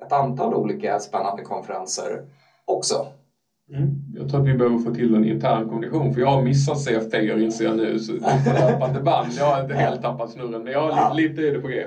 [0.02, 2.20] ett antal olika spännande konferenser
[2.64, 3.06] också.
[3.72, 3.98] Mm.
[4.14, 7.42] Jag tror att vi behöver få till en intern kommunikation för jag har missat CFP
[7.42, 7.98] inser jag nu.
[7.98, 9.32] Så på löpande band.
[9.36, 11.86] Jag har inte helt tappat snurren men jag har lite, lite är det på G.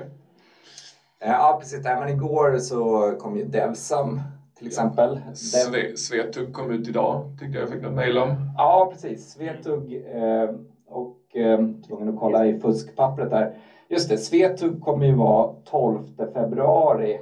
[1.24, 1.84] Ja, precis.
[1.84, 4.20] Men igår så kom ju Devsam
[4.58, 5.20] till exempel.
[5.34, 8.50] Sve, Svetug kom ut idag, tyckte jag fick något mejl om.
[8.56, 9.30] Ja, precis.
[9.30, 10.50] Svetug eh,
[10.86, 13.54] och eh, tvungen att kolla i fuskpappret där.
[13.88, 15.98] Just det, Svetug kommer ju vara 12
[16.34, 17.20] februari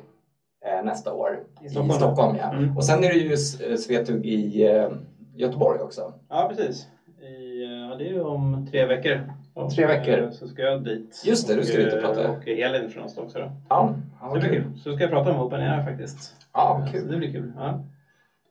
[0.64, 1.90] eh, nästa år i Stockholm.
[1.90, 2.52] I Stockholm ja.
[2.52, 2.76] Mm.
[2.76, 4.90] Och sen är det ju eh, Svetug i eh,
[5.34, 6.12] Göteborg också.
[6.28, 6.86] Ja, precis.
[7.20, 9.20] I, eh, ja, det är ju om tre veckor.
[9.58, 10.18] Om tre veckor.
[10.18, 11.22] Eh, så ska jag dit.
[11.26, 12.30] Just det, du ska dit och prata.
[12.30, 13.38] Och Elin från oss också.
[13.38, 13.50] Då.
[13.68, 14.64] Ja, ja det blir kul.
[14.76, 16.34] Så ska jag prata om OpenAI faktiskt.
[16.52, 17.00] Ja, kul.
[17.00, 17.52] Så det blir kul.
[17.56, 17.80] Ja.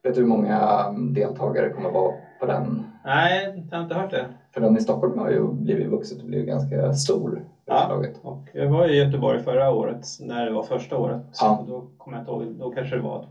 [0.03, 2.83] Vet du hur många deltagare kommer vara på den?
[3.05, 4.25] Nej, jag har inte hört det.
[4.53, 7.43] För den i Stockholm har ju blivit vuxit och blivit ganska stor.
[7.65, 11.21] Ja, och jag var i Göteborg förra året när det var första året.
[11.39, 11.63] Ja.
[11.67, 13.25] Då kommer jag inte ihåg, då kanske det var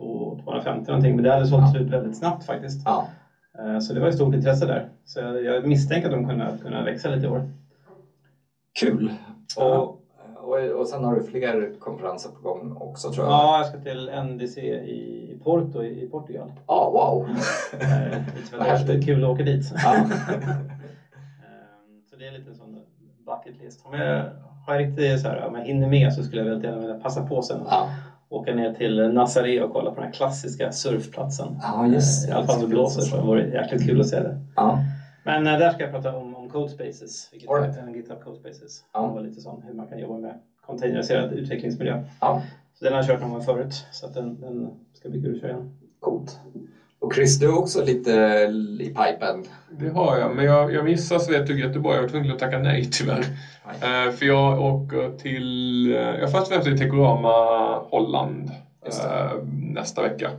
[0.45, 1.81] 250 någonting men det hade sålt ja.
[1.91, 2.83] väldigt snabbt faktiskt.
[2.85, 3.07] Ja.
[3.59, 4.89] Eh, så det var ett stort intresse där.
[5.05, 7.43] Så jag misstänker att de kunde kunna växa lite i år.
[8.81, 9.13] Kul!
[9.57, 10.01] Och,
[10.37, 13.33] och, och sen har du fler konferenser på gång också tror jag?
[13.33, 16.53] Ja, jag ska till NDC i Porto i Portugal.
[16.67, 17.29] Ja, oh, wow!
[18.87, 19.73] det är kul att åka dit.
[19.85, 20.07] Ja.
[22.11, 22.79] så det är lite en sån
[23.27, 23.81] bucket list.
[23.85, 24.25] Om jag
[24.67, 27.23] har riktigt så här, om jag hinner med så skulle jag väldigt gärna vilja passa
[27.23, 27.89] på sen ja.
[28.29, 31.59] åka ner till Nazaré och kolla på den här klassiska surfplatsen.
[31.63, 34.37] Ja, just, I alla fall så blåser så det vore jäkligt kul att se det.
[34.57, 34.79] Ja.
[35.27, 37.77] Men äh, där ska jag prata om, om Codespaces, vilket right.
[37.77, 38.85] en GitHub Codespaces.
[38.93, 39.01] Ja.
[39.07, 42.05] Det var lite sån hur man kan jobba med containeriserad utvecklingsmiljö.
[42.21, 42.43] Ja.
[42.75, 45.35] Så den har jag kört någon gång förut så att den, den ska bli kul
[45.35, 45.79] att köra igen.
[46.01, 46.41] Coolt.
[46.99, 48.11] Och Chris, du är också lite
[48.81, 49.45] i pipen.
[49.71, 51.97] Det har jag, men jag, jag missade Svet och Göteborg.
[51.97, 53.21] Jag var tvungen att tacka nej tyvärr.
[53.21, 57.33] Uh, för jag åker till, uh, jag först och främst till Tekorama
[57.79, 58.51] Holland
[58.87, 60.31] uh, nästa vecka.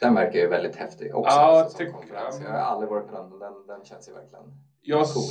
[0.00, 1.36] Den verkar ju väldigt häftig också.
[1.36, 2.40] Ja, som konferens.
[2.44, 4.44] Jag har aldrig varit på den, den, den känns ju verkligen
[4.82, 5.24] jag, cool.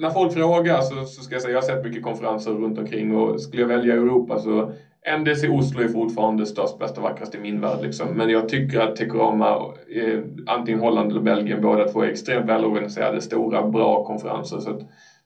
[0.00, 3.12] När folk frågar så, så ska jag säga, jag har sett mycket konferenser runt omkring
[3.12, 4.72] och skulle jag välja Europa så
[5.18, 7.80] NDC Oslo är fortfarande störst, bäst och vackrast i min värld.
[7.82, 8.10] Liksom.
[8.10, 13.20] Men jag tycker att Tekorama, eh, antingen Holland eller Belgien, båda två är extremt välorganiserade,
[13.20, 14.60] stora, bra konferenser.
[14.60, 14.78] Så att,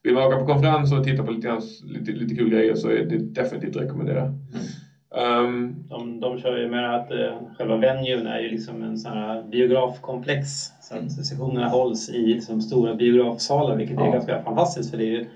[0.02, 3.02] vill man åka på konferens och titta på lite, lite, lite kul grejer så är
[3.02, 4.20] det definitivt rekommendera.
[4.20, 4.64] Mm.
[5.14, 9.12] Um, de, de kör ju med att eh, själva venuen är ju liksom en sån
[9.12, 10.48] här biografkomplex.
[10.80, 11.10] Så att mm.
[11.10, 14.06] sessionerna hålls i liksom stora biografsalar vilket ja.
[14.06, 15.26] är ganska fantastiskt för det är ju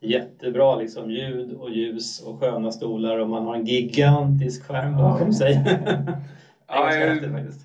[0.00, 5.32] jättebra liksom, ljud och ljus och sköna stolar och man har en gigantisk skärm bakom
[5.32, 5.60] sig.
[6.68, 6.92] ja,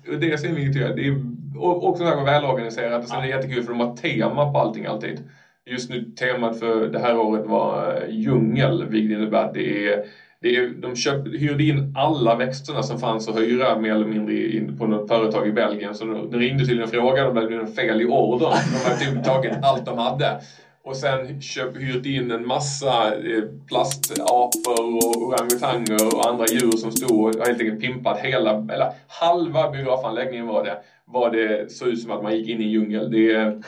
[0.04, 1.16] ur det synvinkeln det är
[1.60, 5.20] också så välorganiserat och sen är det jättekul för de har tema på allting alltid.
[5.66, 9.96] Just nu temat för det här året var eh, djungel vilket innebär att det är
[9.96, 10.04] det
[10.48, 14.78] är, de köpt, hyrde in alla växterna som fanns att hyra mer eller mindre in
[14.78, 15.94] på något företag i Belgien.
[15.94, 18.52] Så de ringde till en fråga och det blev fel i ordern.
[18.72, 20.40] De hade typ tagit allt de hade
[20.84, 26.92] och sen köpt, hyrt in en massa eh, plastapor och orangutanger och andra djur som
[26.92, 32.02] stod och helt enkelt pimpat hela, eller halva biografanläggningen var det, var det såg ut
[32.02, 33.10] som att man gick in i en djungel.
[33.10, 33.60] Det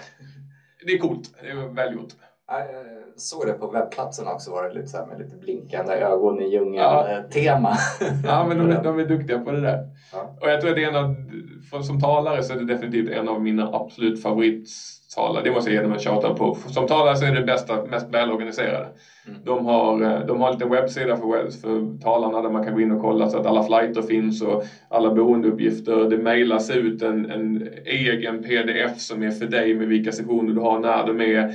[0.87, 2.13] det är coolt, det är välgjort.
[3.17, 7.77] Såg det på webbplatsen också, var det lite så med lite blinkande ögon i djungeln-tema.
[8.01, 8.07] Ja.
[8.25, 9.89] ja, men de, de, är duktiga på det där.
[10.13, 10.37] Ja.
[10.41, 13.29] Och jag tror att det är en av, som talare så är det definitivt en
[13.29, 15.43] av mina absolut favorits talare.
[15.43, 16.55] Det måste jag ge dem en tjata på.
[16.55, 18.89] Som talare så är det bästa, mest välorganiserade.
[19.27, 19.39] Mm.
[19.45, 22.81] De, har, eh, de har en liten webbsida för, för talarna där man kan gå
[22.81, 26.07] in och kolla så att alla flighter finns och alla boendeuppgifter.
[26.07, 30.61] Det mejlas ut en, en egen pdf som är för dig med vilka sessioner du
[30.61, 31.55] har, när de är,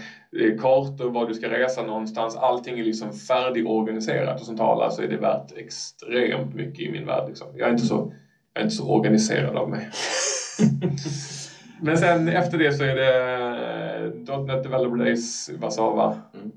[0.57, 2.35] kartor, var du ska resa någonstans.
[2.35, 7.05] Allting är liksom färdigorganiserat och som talare så är det värt extremt mycket i min
[7.05, 7.23] värld.
[7.27, 7.47] Liksom.
[7.53, 8.11] Jag, är inte så,
[8.53, 9.87] jag är inte så organiserad av mig.
[11.81, 16.15] Men sen efter det så är det .NET Developer Days Warszawa.
[16.33, 16.51] Mm.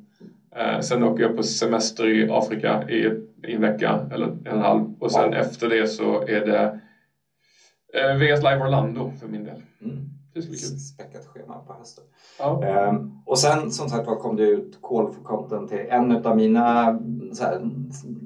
[0.57, 3.07] Eh, sen åker jag på semester i Afrika i,
[3.49, 4.85] i en vecka eller en halv.
[4.99, 5.35] Och sen wow.
[5.35, 6.79] efter det så är det
[7.95, 9.63] eh, VS Live Orlando för min del.
[9.81, 10.14] Mm.
[10.35, 10.79] Det ska bli kul.
[10.79, 12.05] Späckat schema på hösten.
[12.39, 12.65] Ja.
[12.65, 16.37] Ehm, och sen som sagt var kom det ut Call for Content till en av
[16.37, 16.85] mina
[17.41, 17.61] här,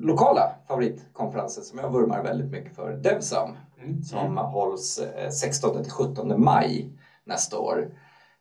[0.01, 3.57] lokala favoritkonferenser som jag vurmar väldigt mycket för, Devsam.
[3.81, 4.03] Mm.
[4.03, 4.37] Som mm.
[4.37, 5.01] hålls
[5.41, 6.93] 16 till 17 maj
[7.25, 7.95] nästa år.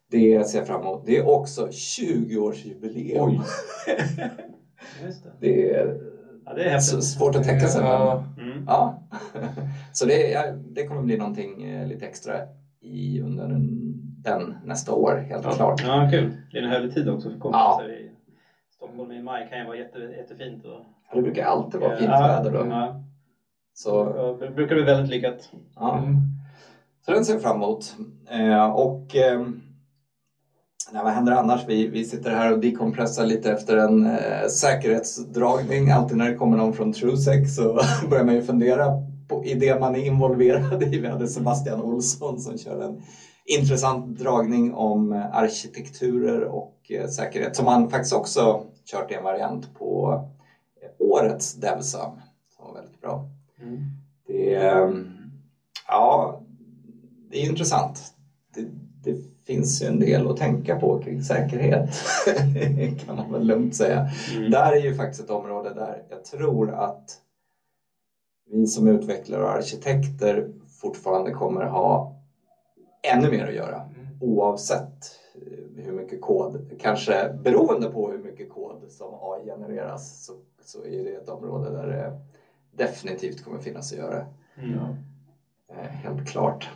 [0.10, 1.06] Det ser jag fram emot.
[1.06, 3.42] Det är också 20-årsjubileum.
[5.40, 5.70] det.
[5.70, 5.98] är,
[6.46, 7.82] ja, det är svårt att tänka sig.
[7.82, 8.24] Ja.
[8.38, 8.64] Mm.
[8.68, 9.00] ja.
[9.94, 12.34] så det, det kommer bli någonting eh, lite extra
[12.80, 13.48] i, under
[14.24, 15.52] den nästa år, helt ja.
[15.52, 15.82] klart.
[15.84, 16.38] Ja, kul.
[16.52, 17.84] Det är en härlig tid också för kompisar.
[17.84, 17.90] Ja.
[17.90, 18.12] I
[18.76, 20.66] Stockholm i maj kan ju vara jätte, jättefint.
[20.66, 20.82] Och...
[21.10, 22.66] Ja, det brukar alltid vara fint ja, väder då.
[22.70, 23.02] Ja.
[23.74, 25.52] Så, det brukar bli väldigt lyckat.
[25.76, 25.98] Ja.
[25.98, 26.18] Mm.
[27.06, 27.96] Så den ser jag fram emot.
[28.30, 29.42] Eh, och eh,
[30.92, 31.68] nej, vad händer annars?
[31.68, 35.90] Vi, vi sitter här och dekompressar lite efter en eh, säkerhetsdragning.
[35.90, 39.80] Alltid när det kommer någon från TrueSec så börjar man ju fundera på, i det
[39.80, 41.00] man är involverad i.
[41.00, 43.02] Vi hade Sebastian Olsson som kör en
[43.46, 49.74] intressant dragning om arkitekturer och eh, säkerhet som han faktiskt också kört i en variant
[49.74, 50.22] på
[50.82, 52.20] eh, årets Devsam
[52.56, 53.26] som var väldigt bra.
[53.62, 53.84] Mm.
[54.28, 55.08] Det, ehm,
[55.88, 56.40] ja,
[57.30, 58.14] det är intressant.
[58.54, 58.62] Det,
[59.04, 61.90] det, finns ju en del att tänka på kring säkerhet,
[63.06, 64.10] kan man väl lugnt säga.
[64.36, 64.52] Mm.
[64.52, 67.20] Där är ju faktiskt ett område där jag tror att
[68.50, 72.12] vi som utvecklare och arkitekter fortfarande kommer ha
[73.02, 74.08] ännu mer att göra mm.
[74.20, 80.34] oavsett eh, hur mycket kod, kanske beroende på hur mycket kod som AI genereras så,
[80.66, 82.14] så är det ett område där det
[82.84, 84.24] definitivt kommer finnas att göra.
[84.56, 84.80] Mm.
[86.04, 86.70] Helt klart.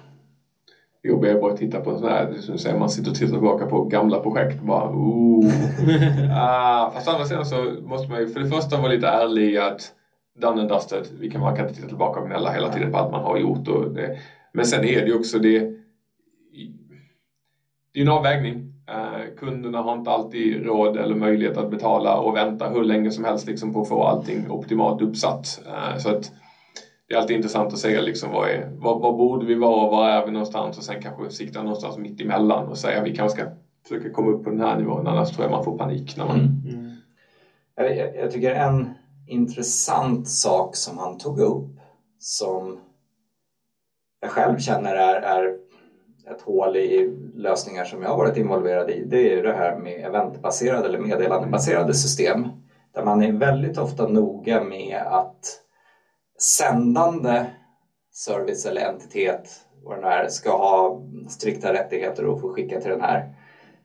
[1.04, 3.66] Jobb är bara att titta på sådana här, som säger, man sitter och tittar tillbaka
[3.66, 5.52] på gamla projekt bara oh.
[6.32, 9.94] ah, Fast andra sidan så måste man ju för det första vara lite ärlig att
[10.42, 11.08] done and dusted.
[11.20, 13.38] Vi kan, man kan inte titta tillbaka och gnälla hela tiden på allt man har
[13.38, 13.68] gjort.
[13.68, 14.16] Och det,
[14.52, 15.72] men sen är det ju också det,
[17.94, 18.66] det är en avvägning.
[18.90, 23.24] Eh, kunderna har inte alltid råd eller möjlighet att betala och vänta hur länge som
[23.24, 25.60] helst liksom på att få allting optimalt uppsatt.
[25.66, 26.32] Eh, så att
[27.08, 29.90] det är alltid intressant att se liksom vad, är, vad, vad borde vi vara och
[29.90, 33.42] var är vi någonstans och sen kanske sikta någonstans mitt emellan och säga vi kanske
[33.42, 33.52] ska
[33.88, 36.16] försöka komma upp på den här nivån annars tror jag man får panik.
[36.16, 36.38] När man...
[36.38, 36.78] Mm.
[36.78, 36.92] Mm.
[37.76, 38.88] Jag, jag tycker en
[39.32, 41.80] intressant sak som han tog upp
[42.20, 42.80] som
[44.20, 45.56] jag själv känner är, är
[46.32, 50.06] ett hål i lösningar som jag har varit involverad i det är det här med
[50.06, 52.48] eventbaserade eller meddelandebaserade system
[52.94, 55.62] där man är väldigt ofta noga med att
[56.40, 57.46] sändande
[58.14, 63.02] service eller entitet vad den är, ska ha strikta rättigheter och få skicka till den
[63.02, 63.26] här.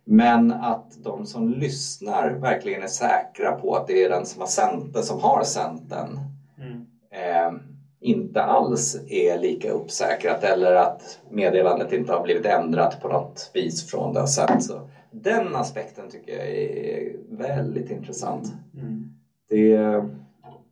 [0.08, 4.48] Men att de som lyssnar verkligen är säkra på att det är den som har
[4.48, 6.20] sänt den som har sänt den.
[6.58, 6.84] Mm.
[7.10, 7.60] Eh,
[8.00, 13.90] inte alls är lika uppsäkrat eller att meddelandet inte har blivit ändrat på något vis
[13.90, 14.62] från det sätt.
[14.62, 18.52] Så den aspekten tycker jag är väldigt intressant.
[18.74, 19.04] Mm.
[19.48, 19.68] Det,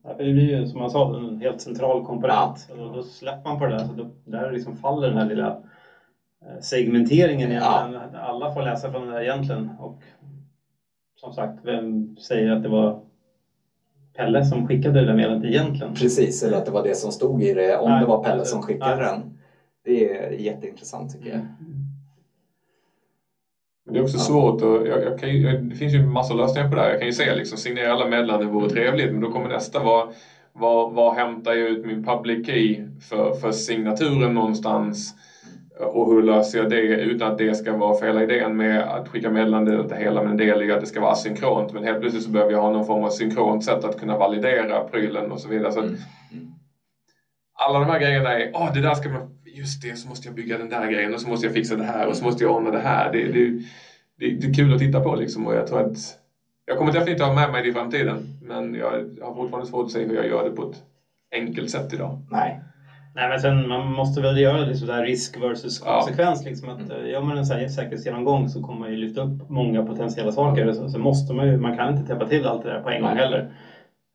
[0.03, 2.69] ja, det blir ju som man sa en helt central komponent.
[2.69, 2.85] Ja.
[2.85, 5.57] Och då släpper man på det där så då, där liksom faller den här lilla
[6.61, 7.63] segmenteringen igen.
[7.63, 8.01] Ja.
[8.15, 9.71] Alla får läsa från det där egentligen.
[9.79, 10.03] Och
[11.21, 12.99] som sagt, vem säger att det var
[14.17, 15.95] Pelle som skickade det där meddelandet egentligen.
[15.95, 18.45] Precis, eller att det var det som stod i det, om nej, det var Pelle
[18.45, 19.05] som skickade nej.
[19.05, 19.31] den.
[19.85, 21.41] Det är jätteintressant tycker jag.
[23.85, 24.23] Men det är också ja.
[24.23, 26.89] svårt och jag, jag kan ju, det finns ju massa lösningar på det här.
[26.89, 30.11] Jag kan ju säga liksom signera alla meddelanden vore trevligt men då kommer nästa vara
[30.53, 35.15] var, var hämtar jag ut min public key för, för signaturen någonstans?
[35.79, 39.31] Och hur löser jag det utan att det ska vara fel idén med att skicka
[39.31, 41.73] meddelanden, inte hela men en del i att det ska vara asynkront.
[41.73, 44.81] Men helt plötsligt så behöver jag ha någon form av synkront sätt att kunna validera
[44.81, 45.73] prylen och så vidare.
[45.73, 45.95] Så mm.
[47.59, 50.29] Alla de här grejerna är, åh oh, det där ska man, just det, så måste
[50.29, 52.45] jag bygga den där grejen och så måste jag fixa det här och så måste
[52.45, 53.11] jag ordna det här.
[53.11, 53.51] Det, det,
[54.17, 56.19] det, det är kul att titta på liksom och jag tror att
[56.65, 58.37] jag kommer definitivt ha med mig det i framtiden.
[58.41, 58.91] Men jag
[59.23, 60.83] har fortfarande svårt att se hur jag gör det på ett
[61.33, 62.19] enkelt sätt idag.
[62.31, 62.61] Nej.
[63.17, 66.43] Nej men sen man måste väl göra det sådär risk versus konsekvens.
[66.45, 66.49] Ja.
[66.49, 67.07] Liksom att, mm.
[67.11, 70.73] Gör man en säkerhetsgenomgång så kommer man ju lyfta upp många potentiella saker.
[70.73, 73.03] Så, så måste man ju, man kan inte täppa till allt det där på en
[73.03, 73.53] gång heller.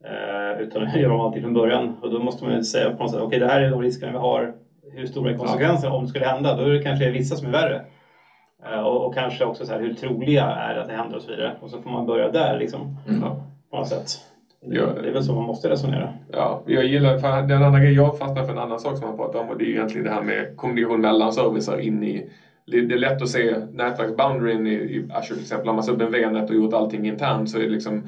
[0.04, 1.96] Uh, utan göra om allting från början.
[2.02, 3.82] Och då måste man ju säga på något sätt, okej okay, det här är de
[3.82, 4.54] riskerna vi har.
[4.92, 5.96] Hur stora är konsekvenserna ja.
[5.96, 6.56] om det skulle hända?
[6.56, 7.84] Då är det kanske vissa som är värre.
[8.72, 11.22] Uh, och, och, kanske också så här, hur troliga är det att det händer och
[11.22, 11.56] så vidare.
[11.60, 12.96] Och så får man börja där liksom.
[13.08, 13.20] Mm.
[13.70, 14.29] På något sätt.
[14.60, 16.10] Det, det är väl så man måste resonera.
[16.26, 19.16] Ja, jag gillar, för den andra grejen jag fastnar för en annan sak som man
[19.16, 22.28] pratar om och det är egentligen det här med kommunikation mellan servicer in i
[22.64, 25.68] det är lätt att se nätverksboundaryn i, i Azure till exempel.
[25.68, 28.06] Har man en VNet och gjort allting internt så är det liksom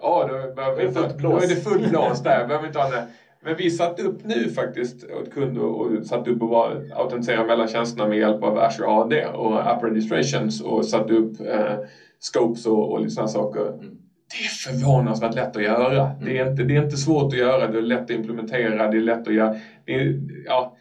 [0.00, 1.32] Ja, då, behöver det fullt blås.
[1.32, 2.44] då är det fullt blås där.
[2.44, 3.02] behöver inte ha.
[3.40, 6.66] Men vi satt upp nu faktiskt åt kunder och satt upp och
[6.96, 11.74] autentisera mellan tjänsterna med hjälp av Azure AD och App Registrations och satt upp eh,
[12.20, 13.66] scopes och, och lite sådana saker.
[13.68, 13.96] Mm
[14.30, 16.00] det är förvånansvärt lätt att göra.
[16.00, 16.14] Mm.
[16.18, 18.96] Det, är inte, det är inte svårt att göra, det är lätt att implementera, det
[18.96, 19.54] är lätt att göra.
[19.86, 20.14] Är,
[20.44, 20.72] ja,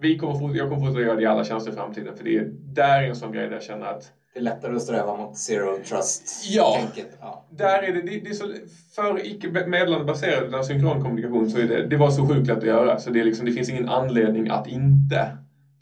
[0.00, 2.42] vi kommer jag kommer fortsätta göra det i alla tjänster i framtiden för det är,
[2.60, 5.36] där är en sån grej där jag känner att det är lättare att sträva mot
[5.36, 6.88] zero trust ja,
[7.20, 8.52] ja, där är det, det, det är så,
[8.94, 12.98] för icke meddelandebaserad synkron kommunikation så är det, det var så sjukt lätt att göra.
[12.98, 15.28] Så det, är liksom, det finns ingen anledning att inte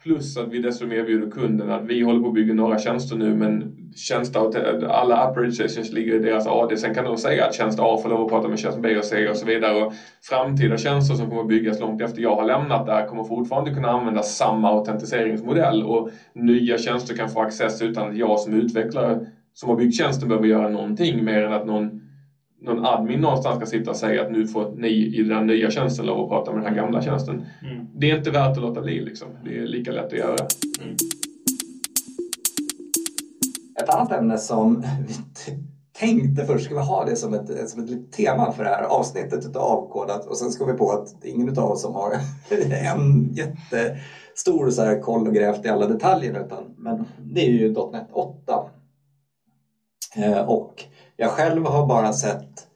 [0.03, 3.35] Plus att vi dessutom erbjuder kunden att vi håller på att bygga några tjänster nu
[3.35, 3.65] men
[3.97, 6.77] tjänster, alla upgrade sessions ligger i deras AD.
[6.77, 9.05] Sen kan de säga att tjänst A får lov att prata med tjänst B och
[9.05, 9.83] C och så vidare.
[9.83, 13.71] Och framtida tjänster som kommer att byggas långt efter jag har lämnat där kommer fortfarande
[13.71, 19.19] kunna använda samma autentiseringsmodell och nya tjänster kan få access utan att jag som utvecklare
[19.55, 21.91] som har byggt tjänsten behöver göra någonting mer än att någon
[22.61, 26.07] någon admin någonstans ska sitta och säga att nu får ni i den nya tjänsten
[26.07, 27.45] lov att prata med den här gamla tjänsten.
[27.63, 27.87] Mm.
[27.95, 29.29] Det är inte värt att låta bli liksom.
[29.45, 30.47] Det är lika lätt att göra.
[30.83, 30.97] Mm.
[33.83, 35.15] Ett annat ämne som vi
[35.93, 38.83] tänkte först, ska vi ha det som ett, som ett litet tema för det här
[38.83, 41.95] avsnittet utav avkodat och sen ska vi på att det är ingen av oss som
[41.95, 42.13] har
[42.95, 47.69] en jättestor så här koll och grävt i alla detaljer utan men det är ju
[47.69, 48.71] .NET 8.
[50.17, 50.85] Eh, och
[51.21, 52.67] jag själv har bara sett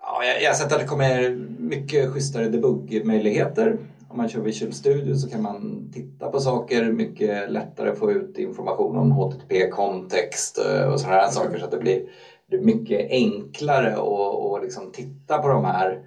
[0.00, 3.78] ja, jag, har sett att det kommer mycket schysstare debuggmöjligheter.
[4.08, 8.38] Om man kör Visual Studio så kan man titta på saker, mycket lättare få ut
[8.38, 11.58] information om HTTP-kontext eh, och sådana här saker.
[11.58, 12.00] Så att det blir,
[12.46, 15.98] det blir mycket enklare att liksom titta på de här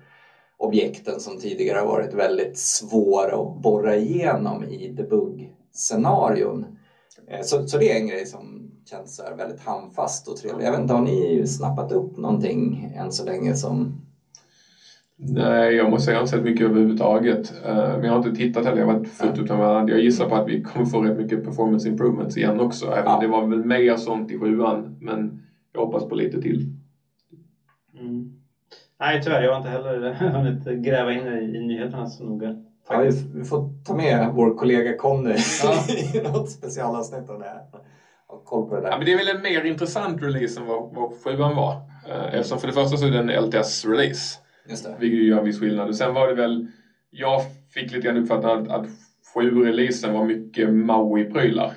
[0.58, 6.66] objekten som tidigare har varit väldigt svåra att borra igenom i debug-scenarion.
[7.28, 8.57] Eh, så, så det är en grej som
[8.88, 10.66] känns väldigt handfast och trevlig.
[10.66, 13.92] Jag vet inte, har ni snappat upp någonting än så länge som
[15.20, 17.52] Nej, jag måste säga jag har inte sett mycket överhuvudtaget.
[17.66, 19.94] Uh, men jag har inte tittat heller, jag har varit fullt utan varandra.
[19.94, 22.86] Jag gissar på att vi kommer få rätt mycket performance improvements igen också.
[22.86, 23.20] Även ja.
[23.20, 25.40] det var väl mer sånt i sjuan, men
[25.74, 26.70] jag hoppas på lite till.
[27.94, 28.26] Mm.
[29.00, 29.42] Nej, tyvärr.
[29.42, 32.56] Jag har inte heller hunnit gräva in i, i nyheterna så noga.
[32.90, 35.84] Ja, vi får ta med vår kollega Conny ja.
[36.14, 37.62] i något specialavsnitt om det här.
[38.28, 38.90] Koll på det där.
[38.90, 41.74] Ja, men det är väl en mer intressant release än vad, vad sjuan var.
[42.08, 44.38] Uh, eftersom för det första så är det en LTS-release.
[45.00, 45.90] Vilket gör en viss skillnad.
[45.90, 46.68] Och sen var det väl,
[47.10, 47.42] jag
[47.74, 48.88] fick lite grann uppfattningen att, att
[49.36, 51.72] 7-releasen var mycket Maui-prylar.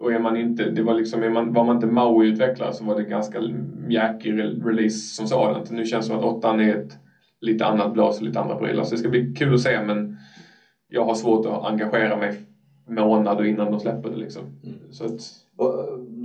[0.00, 3.04] Och är man inte, det var liksom, man, var man inte Maui-utvecklare så var det
[3.04, 3.40] ganska
[3.86, 5.70] mjäkig release som sådant.
[5.70, 6.98] Nu känns det som att 8 är ett
[7.40, 8.84] lite annat blås och lite andra prylar.
[8.84, 10.16] Så det ska bli kul att se men
[10.88, 12.34] jag har svårt att engagera mig
[12.88, 14.42] månader innan de släpper det liksom.
[14.62, 14.92] Mm.
[14.92, 15.43] Så att...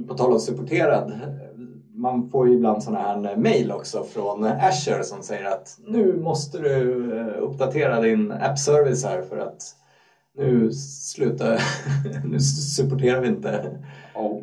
[0.08, 1.12] På tal om supporterad
[2.00, 6.60] man får ju ibland sådana här mail också från Azure som säger att nu måste
[6.60, 9.76] du eh, uppdatera din app-service här för att
[10.32, 11.62] nu slutar,
[12.24, 13.80] nu supporterar vi inte.
[14.16, 14.42] Oh.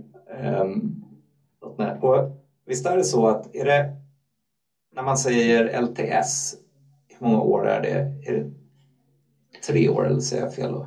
[0.60, 1.02] Um,
[2.00, 2.30] och
[2.64, 3.90] visst är det så att är det,
[4.92, 6.54] när man säger LTS,
[7.08, 8.08] hur många år är det?
[8.20, 8.46] Är det
[9.66, 10.86] tre år eller säger jag fel då?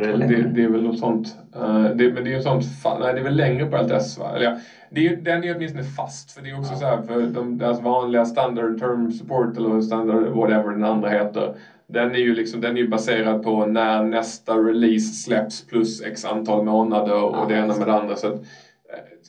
[0.00, 1.36] Eller det, det, är väl något sånt.
[1.56, 2.64] Uh, det, men det är ju sånt,
[3.00, 4.32] nej det är väl längre på LTS va?
[4.34, 4.56] Eller ja,
[4.90, 6.32] det är, den är åtminstone fast.
[6.32, 6.78] För det är också ja.
[6.78, 11.54] så här, för de, deras vanliga standard term support eller standard whatever den andra heter.
[11.86, 16.24] Den är ju liksom, den är ju baserad på när nästa release släpps plus x
[16.24, 18.16] antal månader och ja, det ena med det andra.
[18.16, 18.38] Så att, eh,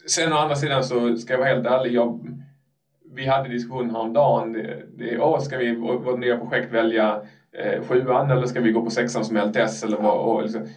[0.07, 1.93] sen å andra sidan så ska jag vara helt ärlig.
[1.93, 2.19] Jag,
[3.15, 4.53] vi hade diskussion häromdagen.
[4.53, 7.21] Det, det, åh, ska vi vårt nya projekt välja
[7.57, 9.83] eh, sjuan eller ska vi gå på sexan som LTS?
[9.83, 10.67] Eller vad, och liksom,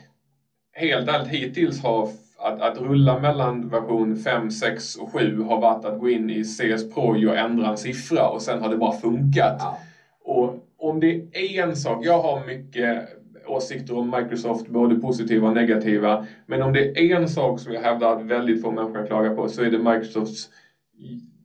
[0.72, 2.08] helt ärligt, hittills har
[2.38, 6.44] att, att rulla mellan version 5, 6 och 7 har varit att gå in i
[6.44, 9.56] CS Pro och ändra en siffra och sen har det bara funkat.
[9.58, 9.78] Ja.
[10.24, 13.04] Och om det är en sak, jag har mycket
[13.46, 16.26] åsikter om Microsoft, både positiva och negativa.
[16.46, 19.48] Men om det är en sak som jag hävdar att väldigt få människor klagar på
[19.48, 20.48] så är det Microsofts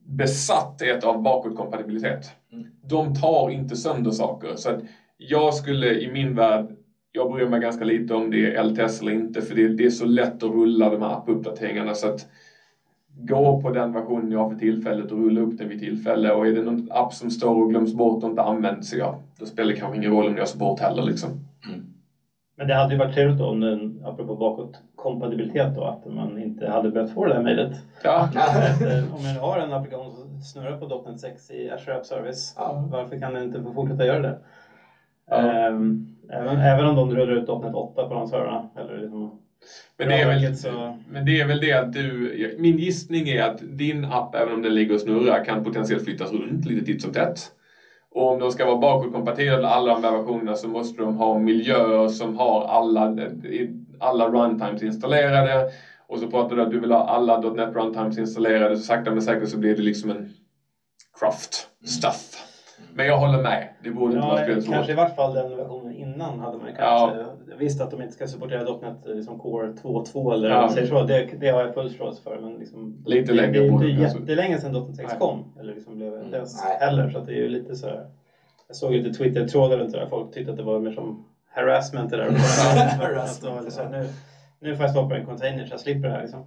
[0.06, 2.32] besatthet av bakåtkompatibilitet.
[2.52, 2.66] Mm.
[2.82, 4.56] De tar inte sönder saker.
[4.56, 4.80] Så att
[5.18, 6.76] jag skulle i min värld
[7.11, 9.89] jag bryr mig ganska lite om det är LTS eller inte för det, det är
[9.89, 12.28] så lätt att rulla de här appuppdateringarna så att
[13.07, 16.47] gå på den versionen jag har för tillfället och rulla upp den vid tillfälle och
[16.47, 19.74] är det någon app som står och glöms bort och inte används, ja, då spelar
[19.74, 21.41] det kanske ingen roll om jag har support heller liksom.
[21.68, 21.82] Mm.
[22.57, 26.89] Men det hade ju varit trevligt om den, apropå bakåtkompatibilitet då, att man inte hade
[26.89, 27.84] behövt få det där mejlet.
[28.03, 28.28] Ja.
[28.82, 32.53] Eh, om man har en applikation som snurrar på .NET 6 i Azure App Service,
[32.55, 32.88] ja.
[32.91, 34.36] varför kan den inte få fortsätta göra det?
[35.32, 38.68] Um, Även, även om de rullar ut .NET 8 på de servrarna.
[38.76, 39.40] Eller liksom
[39.98, 40.96] men, det är väl, så...
[41.08, 44.62] men det är väl det att du, min gissning är att din app, även om
[44.62, 47.52] den ligger och snurrar, kan potentiellt flyttas runt lite titt som tätt.
[48.10, 52.08] Och om de ska vara bakåtkompatibla alla de här versionerna så måste de ha miljöer
[52.08, 53.16] som har alla,
[54.00, 55.70] alla runtimes installerade.
[56.08, 59.22] Och så pratar du att du vill ha alla .NET runtimes installerade så sakta men
[59.22, 60.30] säkert så blir det liksom en
[61.20, 62.45] craft stuff.
[62.94, 63.70] Men jag håller med.
[63.84, 64.74] Det borde inte ja, vara spelsvårt.
[64.74, 67.56] Kanske i vart fall den versionen innan hade man kanske ja.
[67.58, 70.70] visst att de inte ska supportera .NET liksom Core 2.2 eller ja.
[70.70, 71.04] säger så.
[71.04, 72.40] Det, det har jag full förståelse för.
[72.40, 75.54] Men liksom, lite det, längre det, det, det är jättelänge sedan .NET 6 kom.
[75.60, 76.46] Eller liksom blev mm.
[76.80, 77.10] heller.
[77.10, 78.08] Så att det är ju lite så här.
[78.68, 80.08] Jag såg lite Twitter-trådar runt det där.
[80.08, 82.24] Folk tyckte att det var mer som harassment det där.
[83.00, 84.08] harassment, så, nu,
[84.60, 86.22] nu får jag stoppa en container så jag slipper det här.
[86.22, 86.46] Liksom.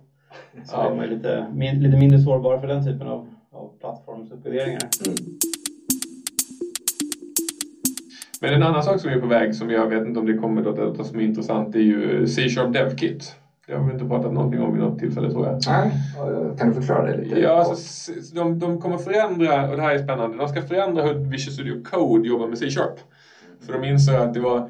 [0.64, 0.90] Så ja.
[0.90, 4.80] är man ju lite, min, lite mindre sårbar för den typen av, av plattformsuppgraderingar.
[5.06, 5.16] Mm.
[8.40, 10.68] Men en annan sak som är på väg som jag vet inte om det kommer
[10.68, 13.34] att detta som är intressant är ju C-sharp DevKit.
[13.66, 15.58] Det har vi inte pratat någonting om vid något tillfälle tror jag.
[15.66, 15.92] Nej,
[16.58, 17.38] kan du förklara det lite?
[17.38, 21.12] Ja, alltså, de, de kommer förändra, och det här är spännande, de ska förändra hur
[21.12, 22.94] Visual Studio Code jobbar med C-sharp.
[23.66, 24.68] För de inser att det var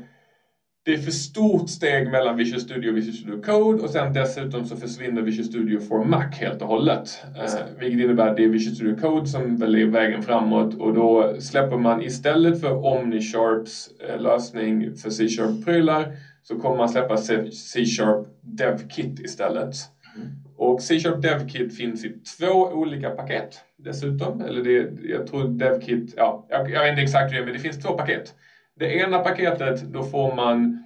[0.89, 4.65] det är för stort steg mellan Visual Studio och Visual Studio Code och sen dessutom
[4.65, 7.19] så försvinner Visual Studio for Mac helt och hållet.
[7.37, 10.93] Eh, vilket innebär att det är Visual Studio Code som väl är vägen framåt och
[10.93, 16.13] då släpper man istället för OmniSharps eh, lösning för C-sharp-prylar
[16.43, 19.77] så kommer man släppa C-sharp DevKit istället.
[20.17, 20.29] Mm.
[20.57, 24.41] Och C-sharp DevKit finns i två olika paket dessutom.
[24.41, 27.53] Eller det, jag tror DevKit, ja, jag, jag vet inte exakt hur det är men
[27.53, 28.35] det finns två paket.
[28.79, 30.77] Det ena paketet, då får man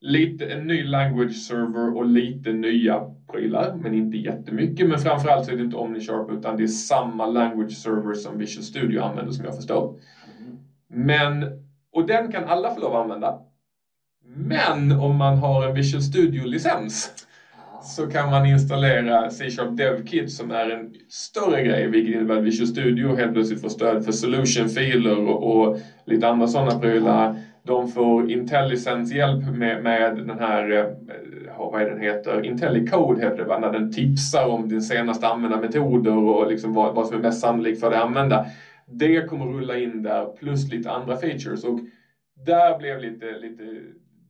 [0.00, 4.86] lite en ny language server och lite nya prylar, men inte jättemycket.
[4.86, 8.64] Men framförallt så är det inte OmniSharp utan det är samma language server som Visual
[8.64, 9.92] Studio använder som jag förstår.
[10.88, 11.44] Men,
[11.92, 13.36] och den kan alla få lov att använda.
[14.24, 17.10] Men om man har en Visual Studio-licens
[17.86, 22.66] så kan man installera C-sharp DevKit som är en större grej, vilket innebär att Visual
[22.66, 25.76] Studio helt plötsligt får stöd för solution-filer och, och
[26.06, 27.38] lite andra sådana prylar.
[27.62, 30.86] De får IntelliSense-hjälp med, med den här, eh,
[31.58, 33.56] vad är den heter, IntelliCode heter det va?
[33.56, 37.80] När den tipsar om din senaste användarmetoder och liksom vad, vad som är mest sannolikt
[37.80, 38.44] för dig att använda.
[38.86, 41.80] Det kommer rulla in där plus lite andra features och
[42.34, 43.62] där blev lite, lite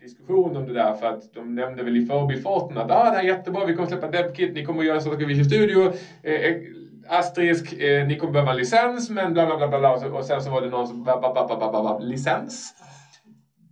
[0.05, 3.23] diskussion om det där för att de nämnde väl i förbifarten att ah, det här
[3.23, 5.93] är jättebra, vi kommer släppa DevKit, ni kommer göra saker vid Studio.
[6.23, 6.57] Eh, eh,
[7.09, 10.09] asterisk, eh, ni kommer behöva en licens, men bla bla bla bla, bla.
[10.09, 12.75] och sen så var det någon som bla, bla, bla, bla, bla, bla, licens.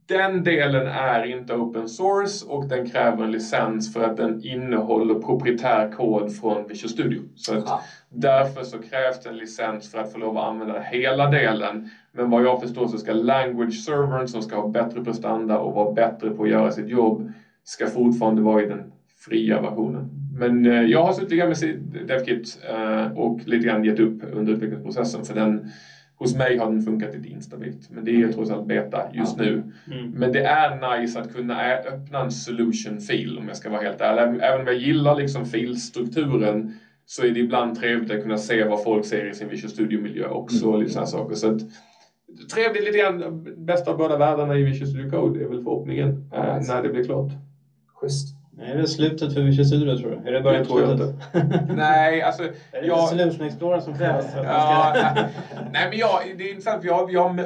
[0.08, 5.14] Den delen är inte open source och den kräver en licens för att den innehåller
[5.14, 7.22] proprietär kod från Visual Studio.
[7.34, 7.82] Så att
[8.12, 11.88] därför så krävs det en licens för att få lov att använda hela delen.
[12.10, 15.90] Men vad jag förstår så ska language servern som ska ha bättre prestanda och vara
[15.90, 17.30] bättre på att göra sitt jobb
[17.64, 18.90] ska fortfarande vara i den
[19.24, 20.08] fria versionen.
[20.32, 25.24] Men eh, jag har suttit med DevKit eh, och lite grann gett upp under utvecklingsprocessen
[25.24, 25.68] för den
[26.14, 29.44] Hos mig har den funkat lite instabilt, men det är trots allt beta just ja.
[29.44, 29.62] nu.
[29.86, 30.10] Mm.
[30.12, 34.38] Men det är nice att kunna öppna en solution-fil om jag ska vara helt ärlig.
[34.40, 36.72] Även om jag gillar liksom filstrukturen
[37.14, 40.26] så är det ibland trevligt att kunna se vad folk ser i sin Visual Studio-miljö
[40.26, 40.66] också.
[40.66, 40.80] Mm.
[40.80, 41.34] lite saker.
[41.34, 41.60] Så att,
[42.52, 46.46] trevligt lite grann, bästa av båda världarna i Visual Studio Code är väl förhoppningen ja,
[46.46, 47.32] eh, när det blir klart.
[47.94, 48.28] Schysst.
[48.60, 50.28] Är det slutet för Visual Studio tror du?
[50.28, 51.14] Är det början på slutet?
[51.68, 52.42] nej, alltså...
[52.72, 53.08] Är det jag...
[53.08, 54.26] Solution Explorer som krävs?
[54.34, 54.92] ja,
[55.70, 57.40] nej, men jag, det är intressant för jag, jag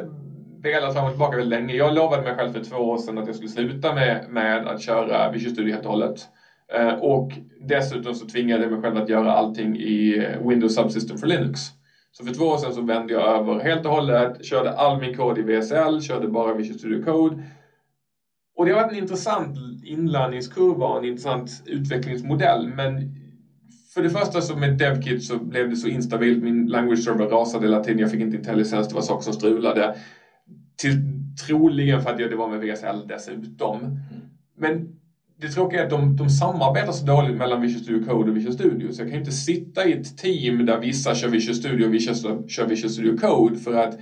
[0.63, 1.75] velat fram och tillbaka väldigt länge.
[1.75, 4.81] Jag lovade mig själv för två år sedan att jag skulle sluta med, med att
[4.81, 6.29] köra Visual Studio helt och hållet.
[6.75, 11.27] Uh, och dessutom så tvingade jag mig själv att göra allting i Windows Subsystem för
[11.27, 11.61] Linux.
[12.13, 15.15] Så för två år sedan så vände jag över helt och hållet, körde all min
[15.15, 17.43] kod i VSL, körde bara Visual Studio Code
[18.57, 22.69] och det har varit en intressant inlärningskurva och en intressant utvecklingsmodell.
[22.69, 23.11] Men
[23.95, 26.43] för det första så med DevKit så blev det så instabilt.
[26.43, 27.99] Min language server rasade hela tiden.
[27.99, 28.91] Jag fick inte IntelliSense.
[28.91, 29.97] Det var saker som strulade.
[30.77, 33.99] Till, troligen för att det var med VSL dessutom.
[34.57, 34.91] Men
[35.37, 38.55] det tråkiga är att de, de samarbetar så dåligt mellan Visual Studio Code och Visual
[38.55, 38.93] Studio.
[38.93, 42.15] Så jag kan inte sitta i ett team där vissa kör Visual Studio och vissa
[42.47, 43.59] kör Visual Studio Code.
[43.59, 43.99] För att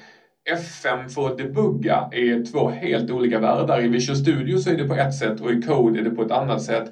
[0.51, 3.81] F5 för att debugga är två helt olika världar.
[3.81, 6.23] I Visual Studio så är det på ett sätt och i Code är det på
[6.23, 6.91] ett annat sätt.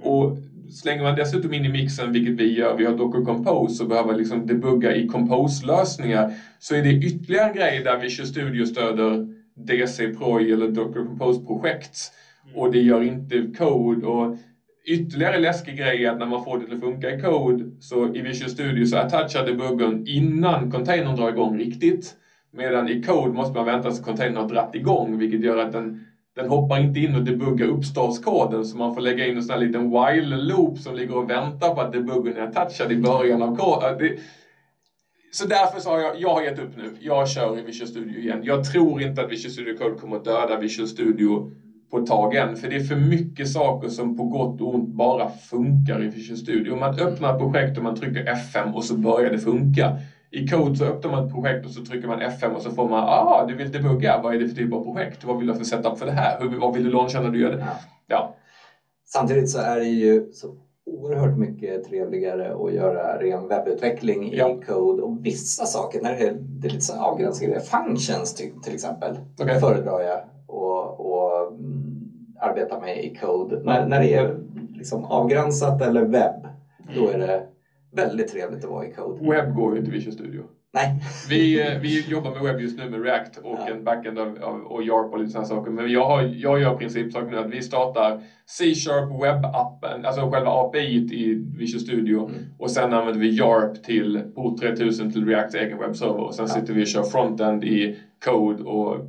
[0.00, 0.36] Och
[0.72, 4.14] slänger man dessutom in i mixen, vilket vi gör, vi har Docker Compose och behöver
[4.14, 10.08] liksom debugga i Compose-lösningar, så är det ytterligare en grej där Visual Studio stöder DC
[10.08, 12.10] Proj eller Docker Compose-projekt.
[12.44, 12.56] Mm.
[12.56, 14.06] Och det gör inte Code.
[14.06, 14.34] Och
[14.86, 18.20] ytterligare läskig grej är att när man får det att funka i Code, så i
[18.20, 22.14] Visual Studio så attachar debuggen innan containern drar igång riktigt.
[22.52, 25.98] Medan i Code måste man vänta tills containern har dratt igång vilket gör att den,
[26.34, 29.66] den hoppar inte in och debuggar uppstartskoden så man får lägga in en sån här
[29.66, 34.00] liten while-loop som ligger och väntar på att debuggen är touchad i början av koden.
[34.00, 34.12] Äh,
[35.32, 36.94] så därför så har jag, jag har gett upp nu.
[36.98, 38.42] Jag kör i Visual Studio igen.
[38.44, 41.48] Jag tror inte att Visual Studio Code kommer att döda Visual Studio
[41.94, 42.56] på ett tag än.
[42.56, 46.38] För det är för mycket saker som på gott och ont bara funkar i Visual
[46.38, 46.76] Studio.
[46.76, 49.98] Man öppnar ett projekt och man trycker F5 och så börjar det funka.
[50.30, 52.88] I Code så öppnar man ett projekt och så trycker man F5 och så får
[52.88, 54.20] man ah, du vill debugga.
[54.22, 55.24] Vad är det för typ av projekt?
[55.24, 56.38] Vad vill du ha för setup för det här?
[56.38, 57.58] Hur, vad vill du launcha när du gör det?
[57.58, 57.76] Ja.
[58.06, 58.32] ja.
[59.06, 60.54] Samtidigt så är det ju så
[60.86, 64.58] oerhört mycket trevligare att göra ren webbutveckling i ja.
[64.66, 68.74] Code och vissa saker, när det är, det är lite så avgränsade functions till, till
[68.74, 69.60] exempel, okay.
[69.60, 72.08] föredrar jag och, och mm,
[72.40, 73.60] arbeta med i Code.
[73.64, 74.36] När, när det är
[74.76, 76.48] liksom avgränsat eller webb,
[76.96, 77.46] då är det
[77.92, 79.30] väldigt trevligt att vara i Code.
[79.30, 80.42] Webb går ju inte Visual Studio.
[80.74, 80.94] Nej.
[81.28, 83.68] Vi, eh, vi jobbar med webb just nu med React och ja.
[83.68, 85.70] en backend av, av, och YARP och lite sådana saker.
[85.70, 91.06] Men jag, har, jag gör principsaken nu att vi startar C-sharp webbappen, alltså själva API
[91.10, 92.40] i Visual Studio mm.
[92.56, 96.54] och sen använder vi YARP till port 3000 till Reacts egen webbserver och sen ja.
[96.54, 99.00] sitter vi och kör frontend i Code och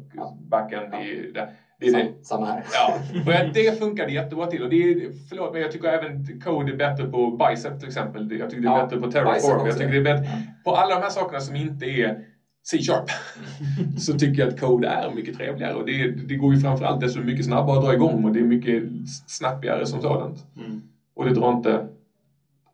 [0.50, 1.50] backend i det.
[1.78, 2.12] Det är Sam, det.
[2.22, 2.64] Samma här.
[2.74, 4.64] Ja, och det funkade jättebra till.
[4.64, 8.32] Och det är, förlåt, men jag tycker även Code är bättre på Bicep till exempel.
[8.32, 9.68] Jag tycker det är ja, bättre på Terraform.
[9.68, 12.22] Jag tycker det är bättre på alla de här sakerna som inte är
[12.66, 13.10] C-sharp.
[14.00, 15.74] så tycker jag att Code är mycket trevligare.
[15.74, 18.44] Och det, det går ju framförallt dessutom mycket snabbare att dra igång och det är
[18.44, 18.84] mycket
[19.28, 20.46] snappigare som sådant.
[20.56, 20.82] Mm.
[21.14, 21.86] Och det drar inte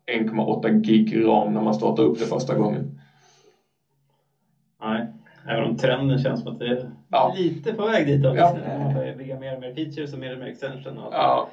[0.06, 2.98] 1,8 gig ram när man startar upp det första gången.
[4.80, 5.08] Nej.
[5.48, 7.34] Även om trenden känns som att det är ja.
[7.36, 8.20] lite på väg dit.
[8.24, 8.58] Ja.
[8.78, 10.98] Man börjar bygga mer och mer features och mer och mer extension.
[10.98, 11.48] Och ja.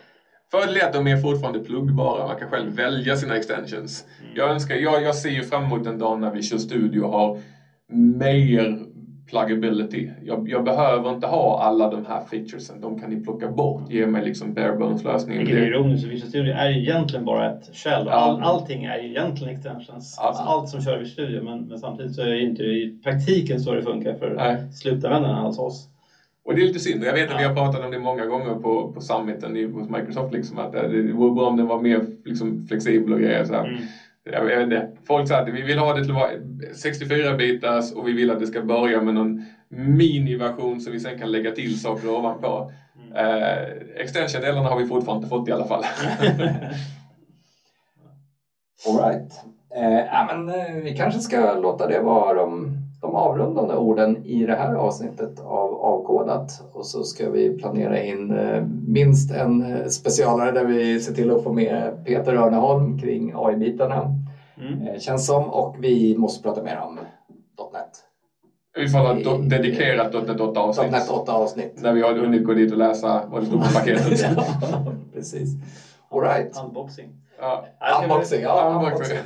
[0.51, 2.27] Fördelen är att de är fortfarande pluggbara.
[2.27, 4.05] Man kan själv välja sina extensions.
[4.19, 4.31] Mm.
[4.35, 7.09] Jag, önskar, jag, jag ser ju fram emot en dag när vi kör studio och
[7.09, 7.39] har
[7.91, 8.85] mer
[9.29, 10.09] pluggability.
[10.21, 12.81] Jag, jag, behöver inte ha alla de här featuresen.
[12.81, 13.89] De kan ni plocka bort.
[13.89, 15.45] Ge mig liksom bare bones lösningen.
[15.45, 16.03] Vilket är ironiskt.
[16.03, 18.07] Visual Studio är ju egentligen bara ett shell.
[18.07, 20.17] All, allting är ju egentligen extensions.
[20.17, 20.43] Alltså.
[20.43, 21.41] Allt som kör i Studio.
[21.41, 25.59] Men, men, samtidigt så är det inte i praktiken så det funkar för slutanvändarna hos
[25.59, 25.87] oss.
[26.43, 27.03] Och det är lite synd.
[27.03, 27.37] Jag vet att ja.
[27.37, 30.33] vi har pratat om det många gånger på, på summiten hos Microsoft.
[30.33, 33.43] Liksom, att det vore bra om den var mer liksom, flexibel och grejer.
[33.43, 33.81] Så mm
[34.23, 36.29] jag vet inte, folk sa att vi vill ha det till att vara
[36.73, 41.17] 64 bitars och vi vill att det ska börja med någon miniversion så vi sen
[41.17, 42.71] kan lägga till saker ovanpå.
[42.95, 43.11] Mm.
[43.13, 45.83] Eh, Extension-delarna har vi fortfarande inte fått i alla fall.
[48.87, 49.39] Alright.
[49.75, 54.45] Eh, ja, men, eh, vi kanske ska låta det vara de, de avrundande orden i
[54.45, 59.87] det här avsnittet av Avkodat och så ska vi planera in eh, minst en eh,
[59.87, 64.11] specialare där vi ser till att få med Peter Örneholm kring AI-bitarna
[64.59, 64.87] Mm.
[64.87, 65.49] Eh, känns som.
[65.49, 66.99] Och vi måste prata mer om
[67.73, 67.89] .NET.
[68.77, 70.91] Vi får ha ett dedikerat .NET 8 avsnitt.
[70.91, 71.81] .NET 8 avsnitt.
[71.81, 74.21] När vi har hunnit gå dit och läsa vad det stod på paketet.
[74.21, 75.49] ja, precis.
[76.09, 76.57] Alright.
[76.63, 77.09] Unboxing.
[77.39, 77.65] Ja.
[78.03, 78.73] Unboxing, ja.
[78.75, 79.17] Unboxing.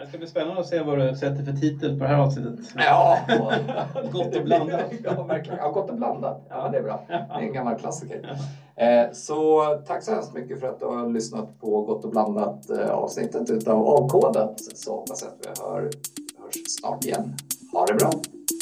[0.00, 2.72] Det ska bli spännande att se vad du sätter för titel på det här avsnittet.
[2.76, 3.18] Ja,
[4.12, 4.92] gott och blandat.
[5.04, 5.58] Ja, verkligen.
[5.58, 6.46] Ja, gott och blandat.
[6.48, 7.04] Ja, det är bra.
[7.08, 8.36] Det är en gammal klassiker.
[8.76, 12.70] Eh, så tack så hemskt mycket för att du har lyssnat på Gott och blandat
[12.70, 14.60] eh, avsnittet utav Avkodat.
[14.74, 17.34] Så hoppas jag att vi hör, hörs snart igen.
[17.72, 18.10] Ha det bra.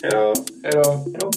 [0.03, 0.35] Hej då.
[0.63, 0.91] Hej då.
[0.91, 1.31] Hej då.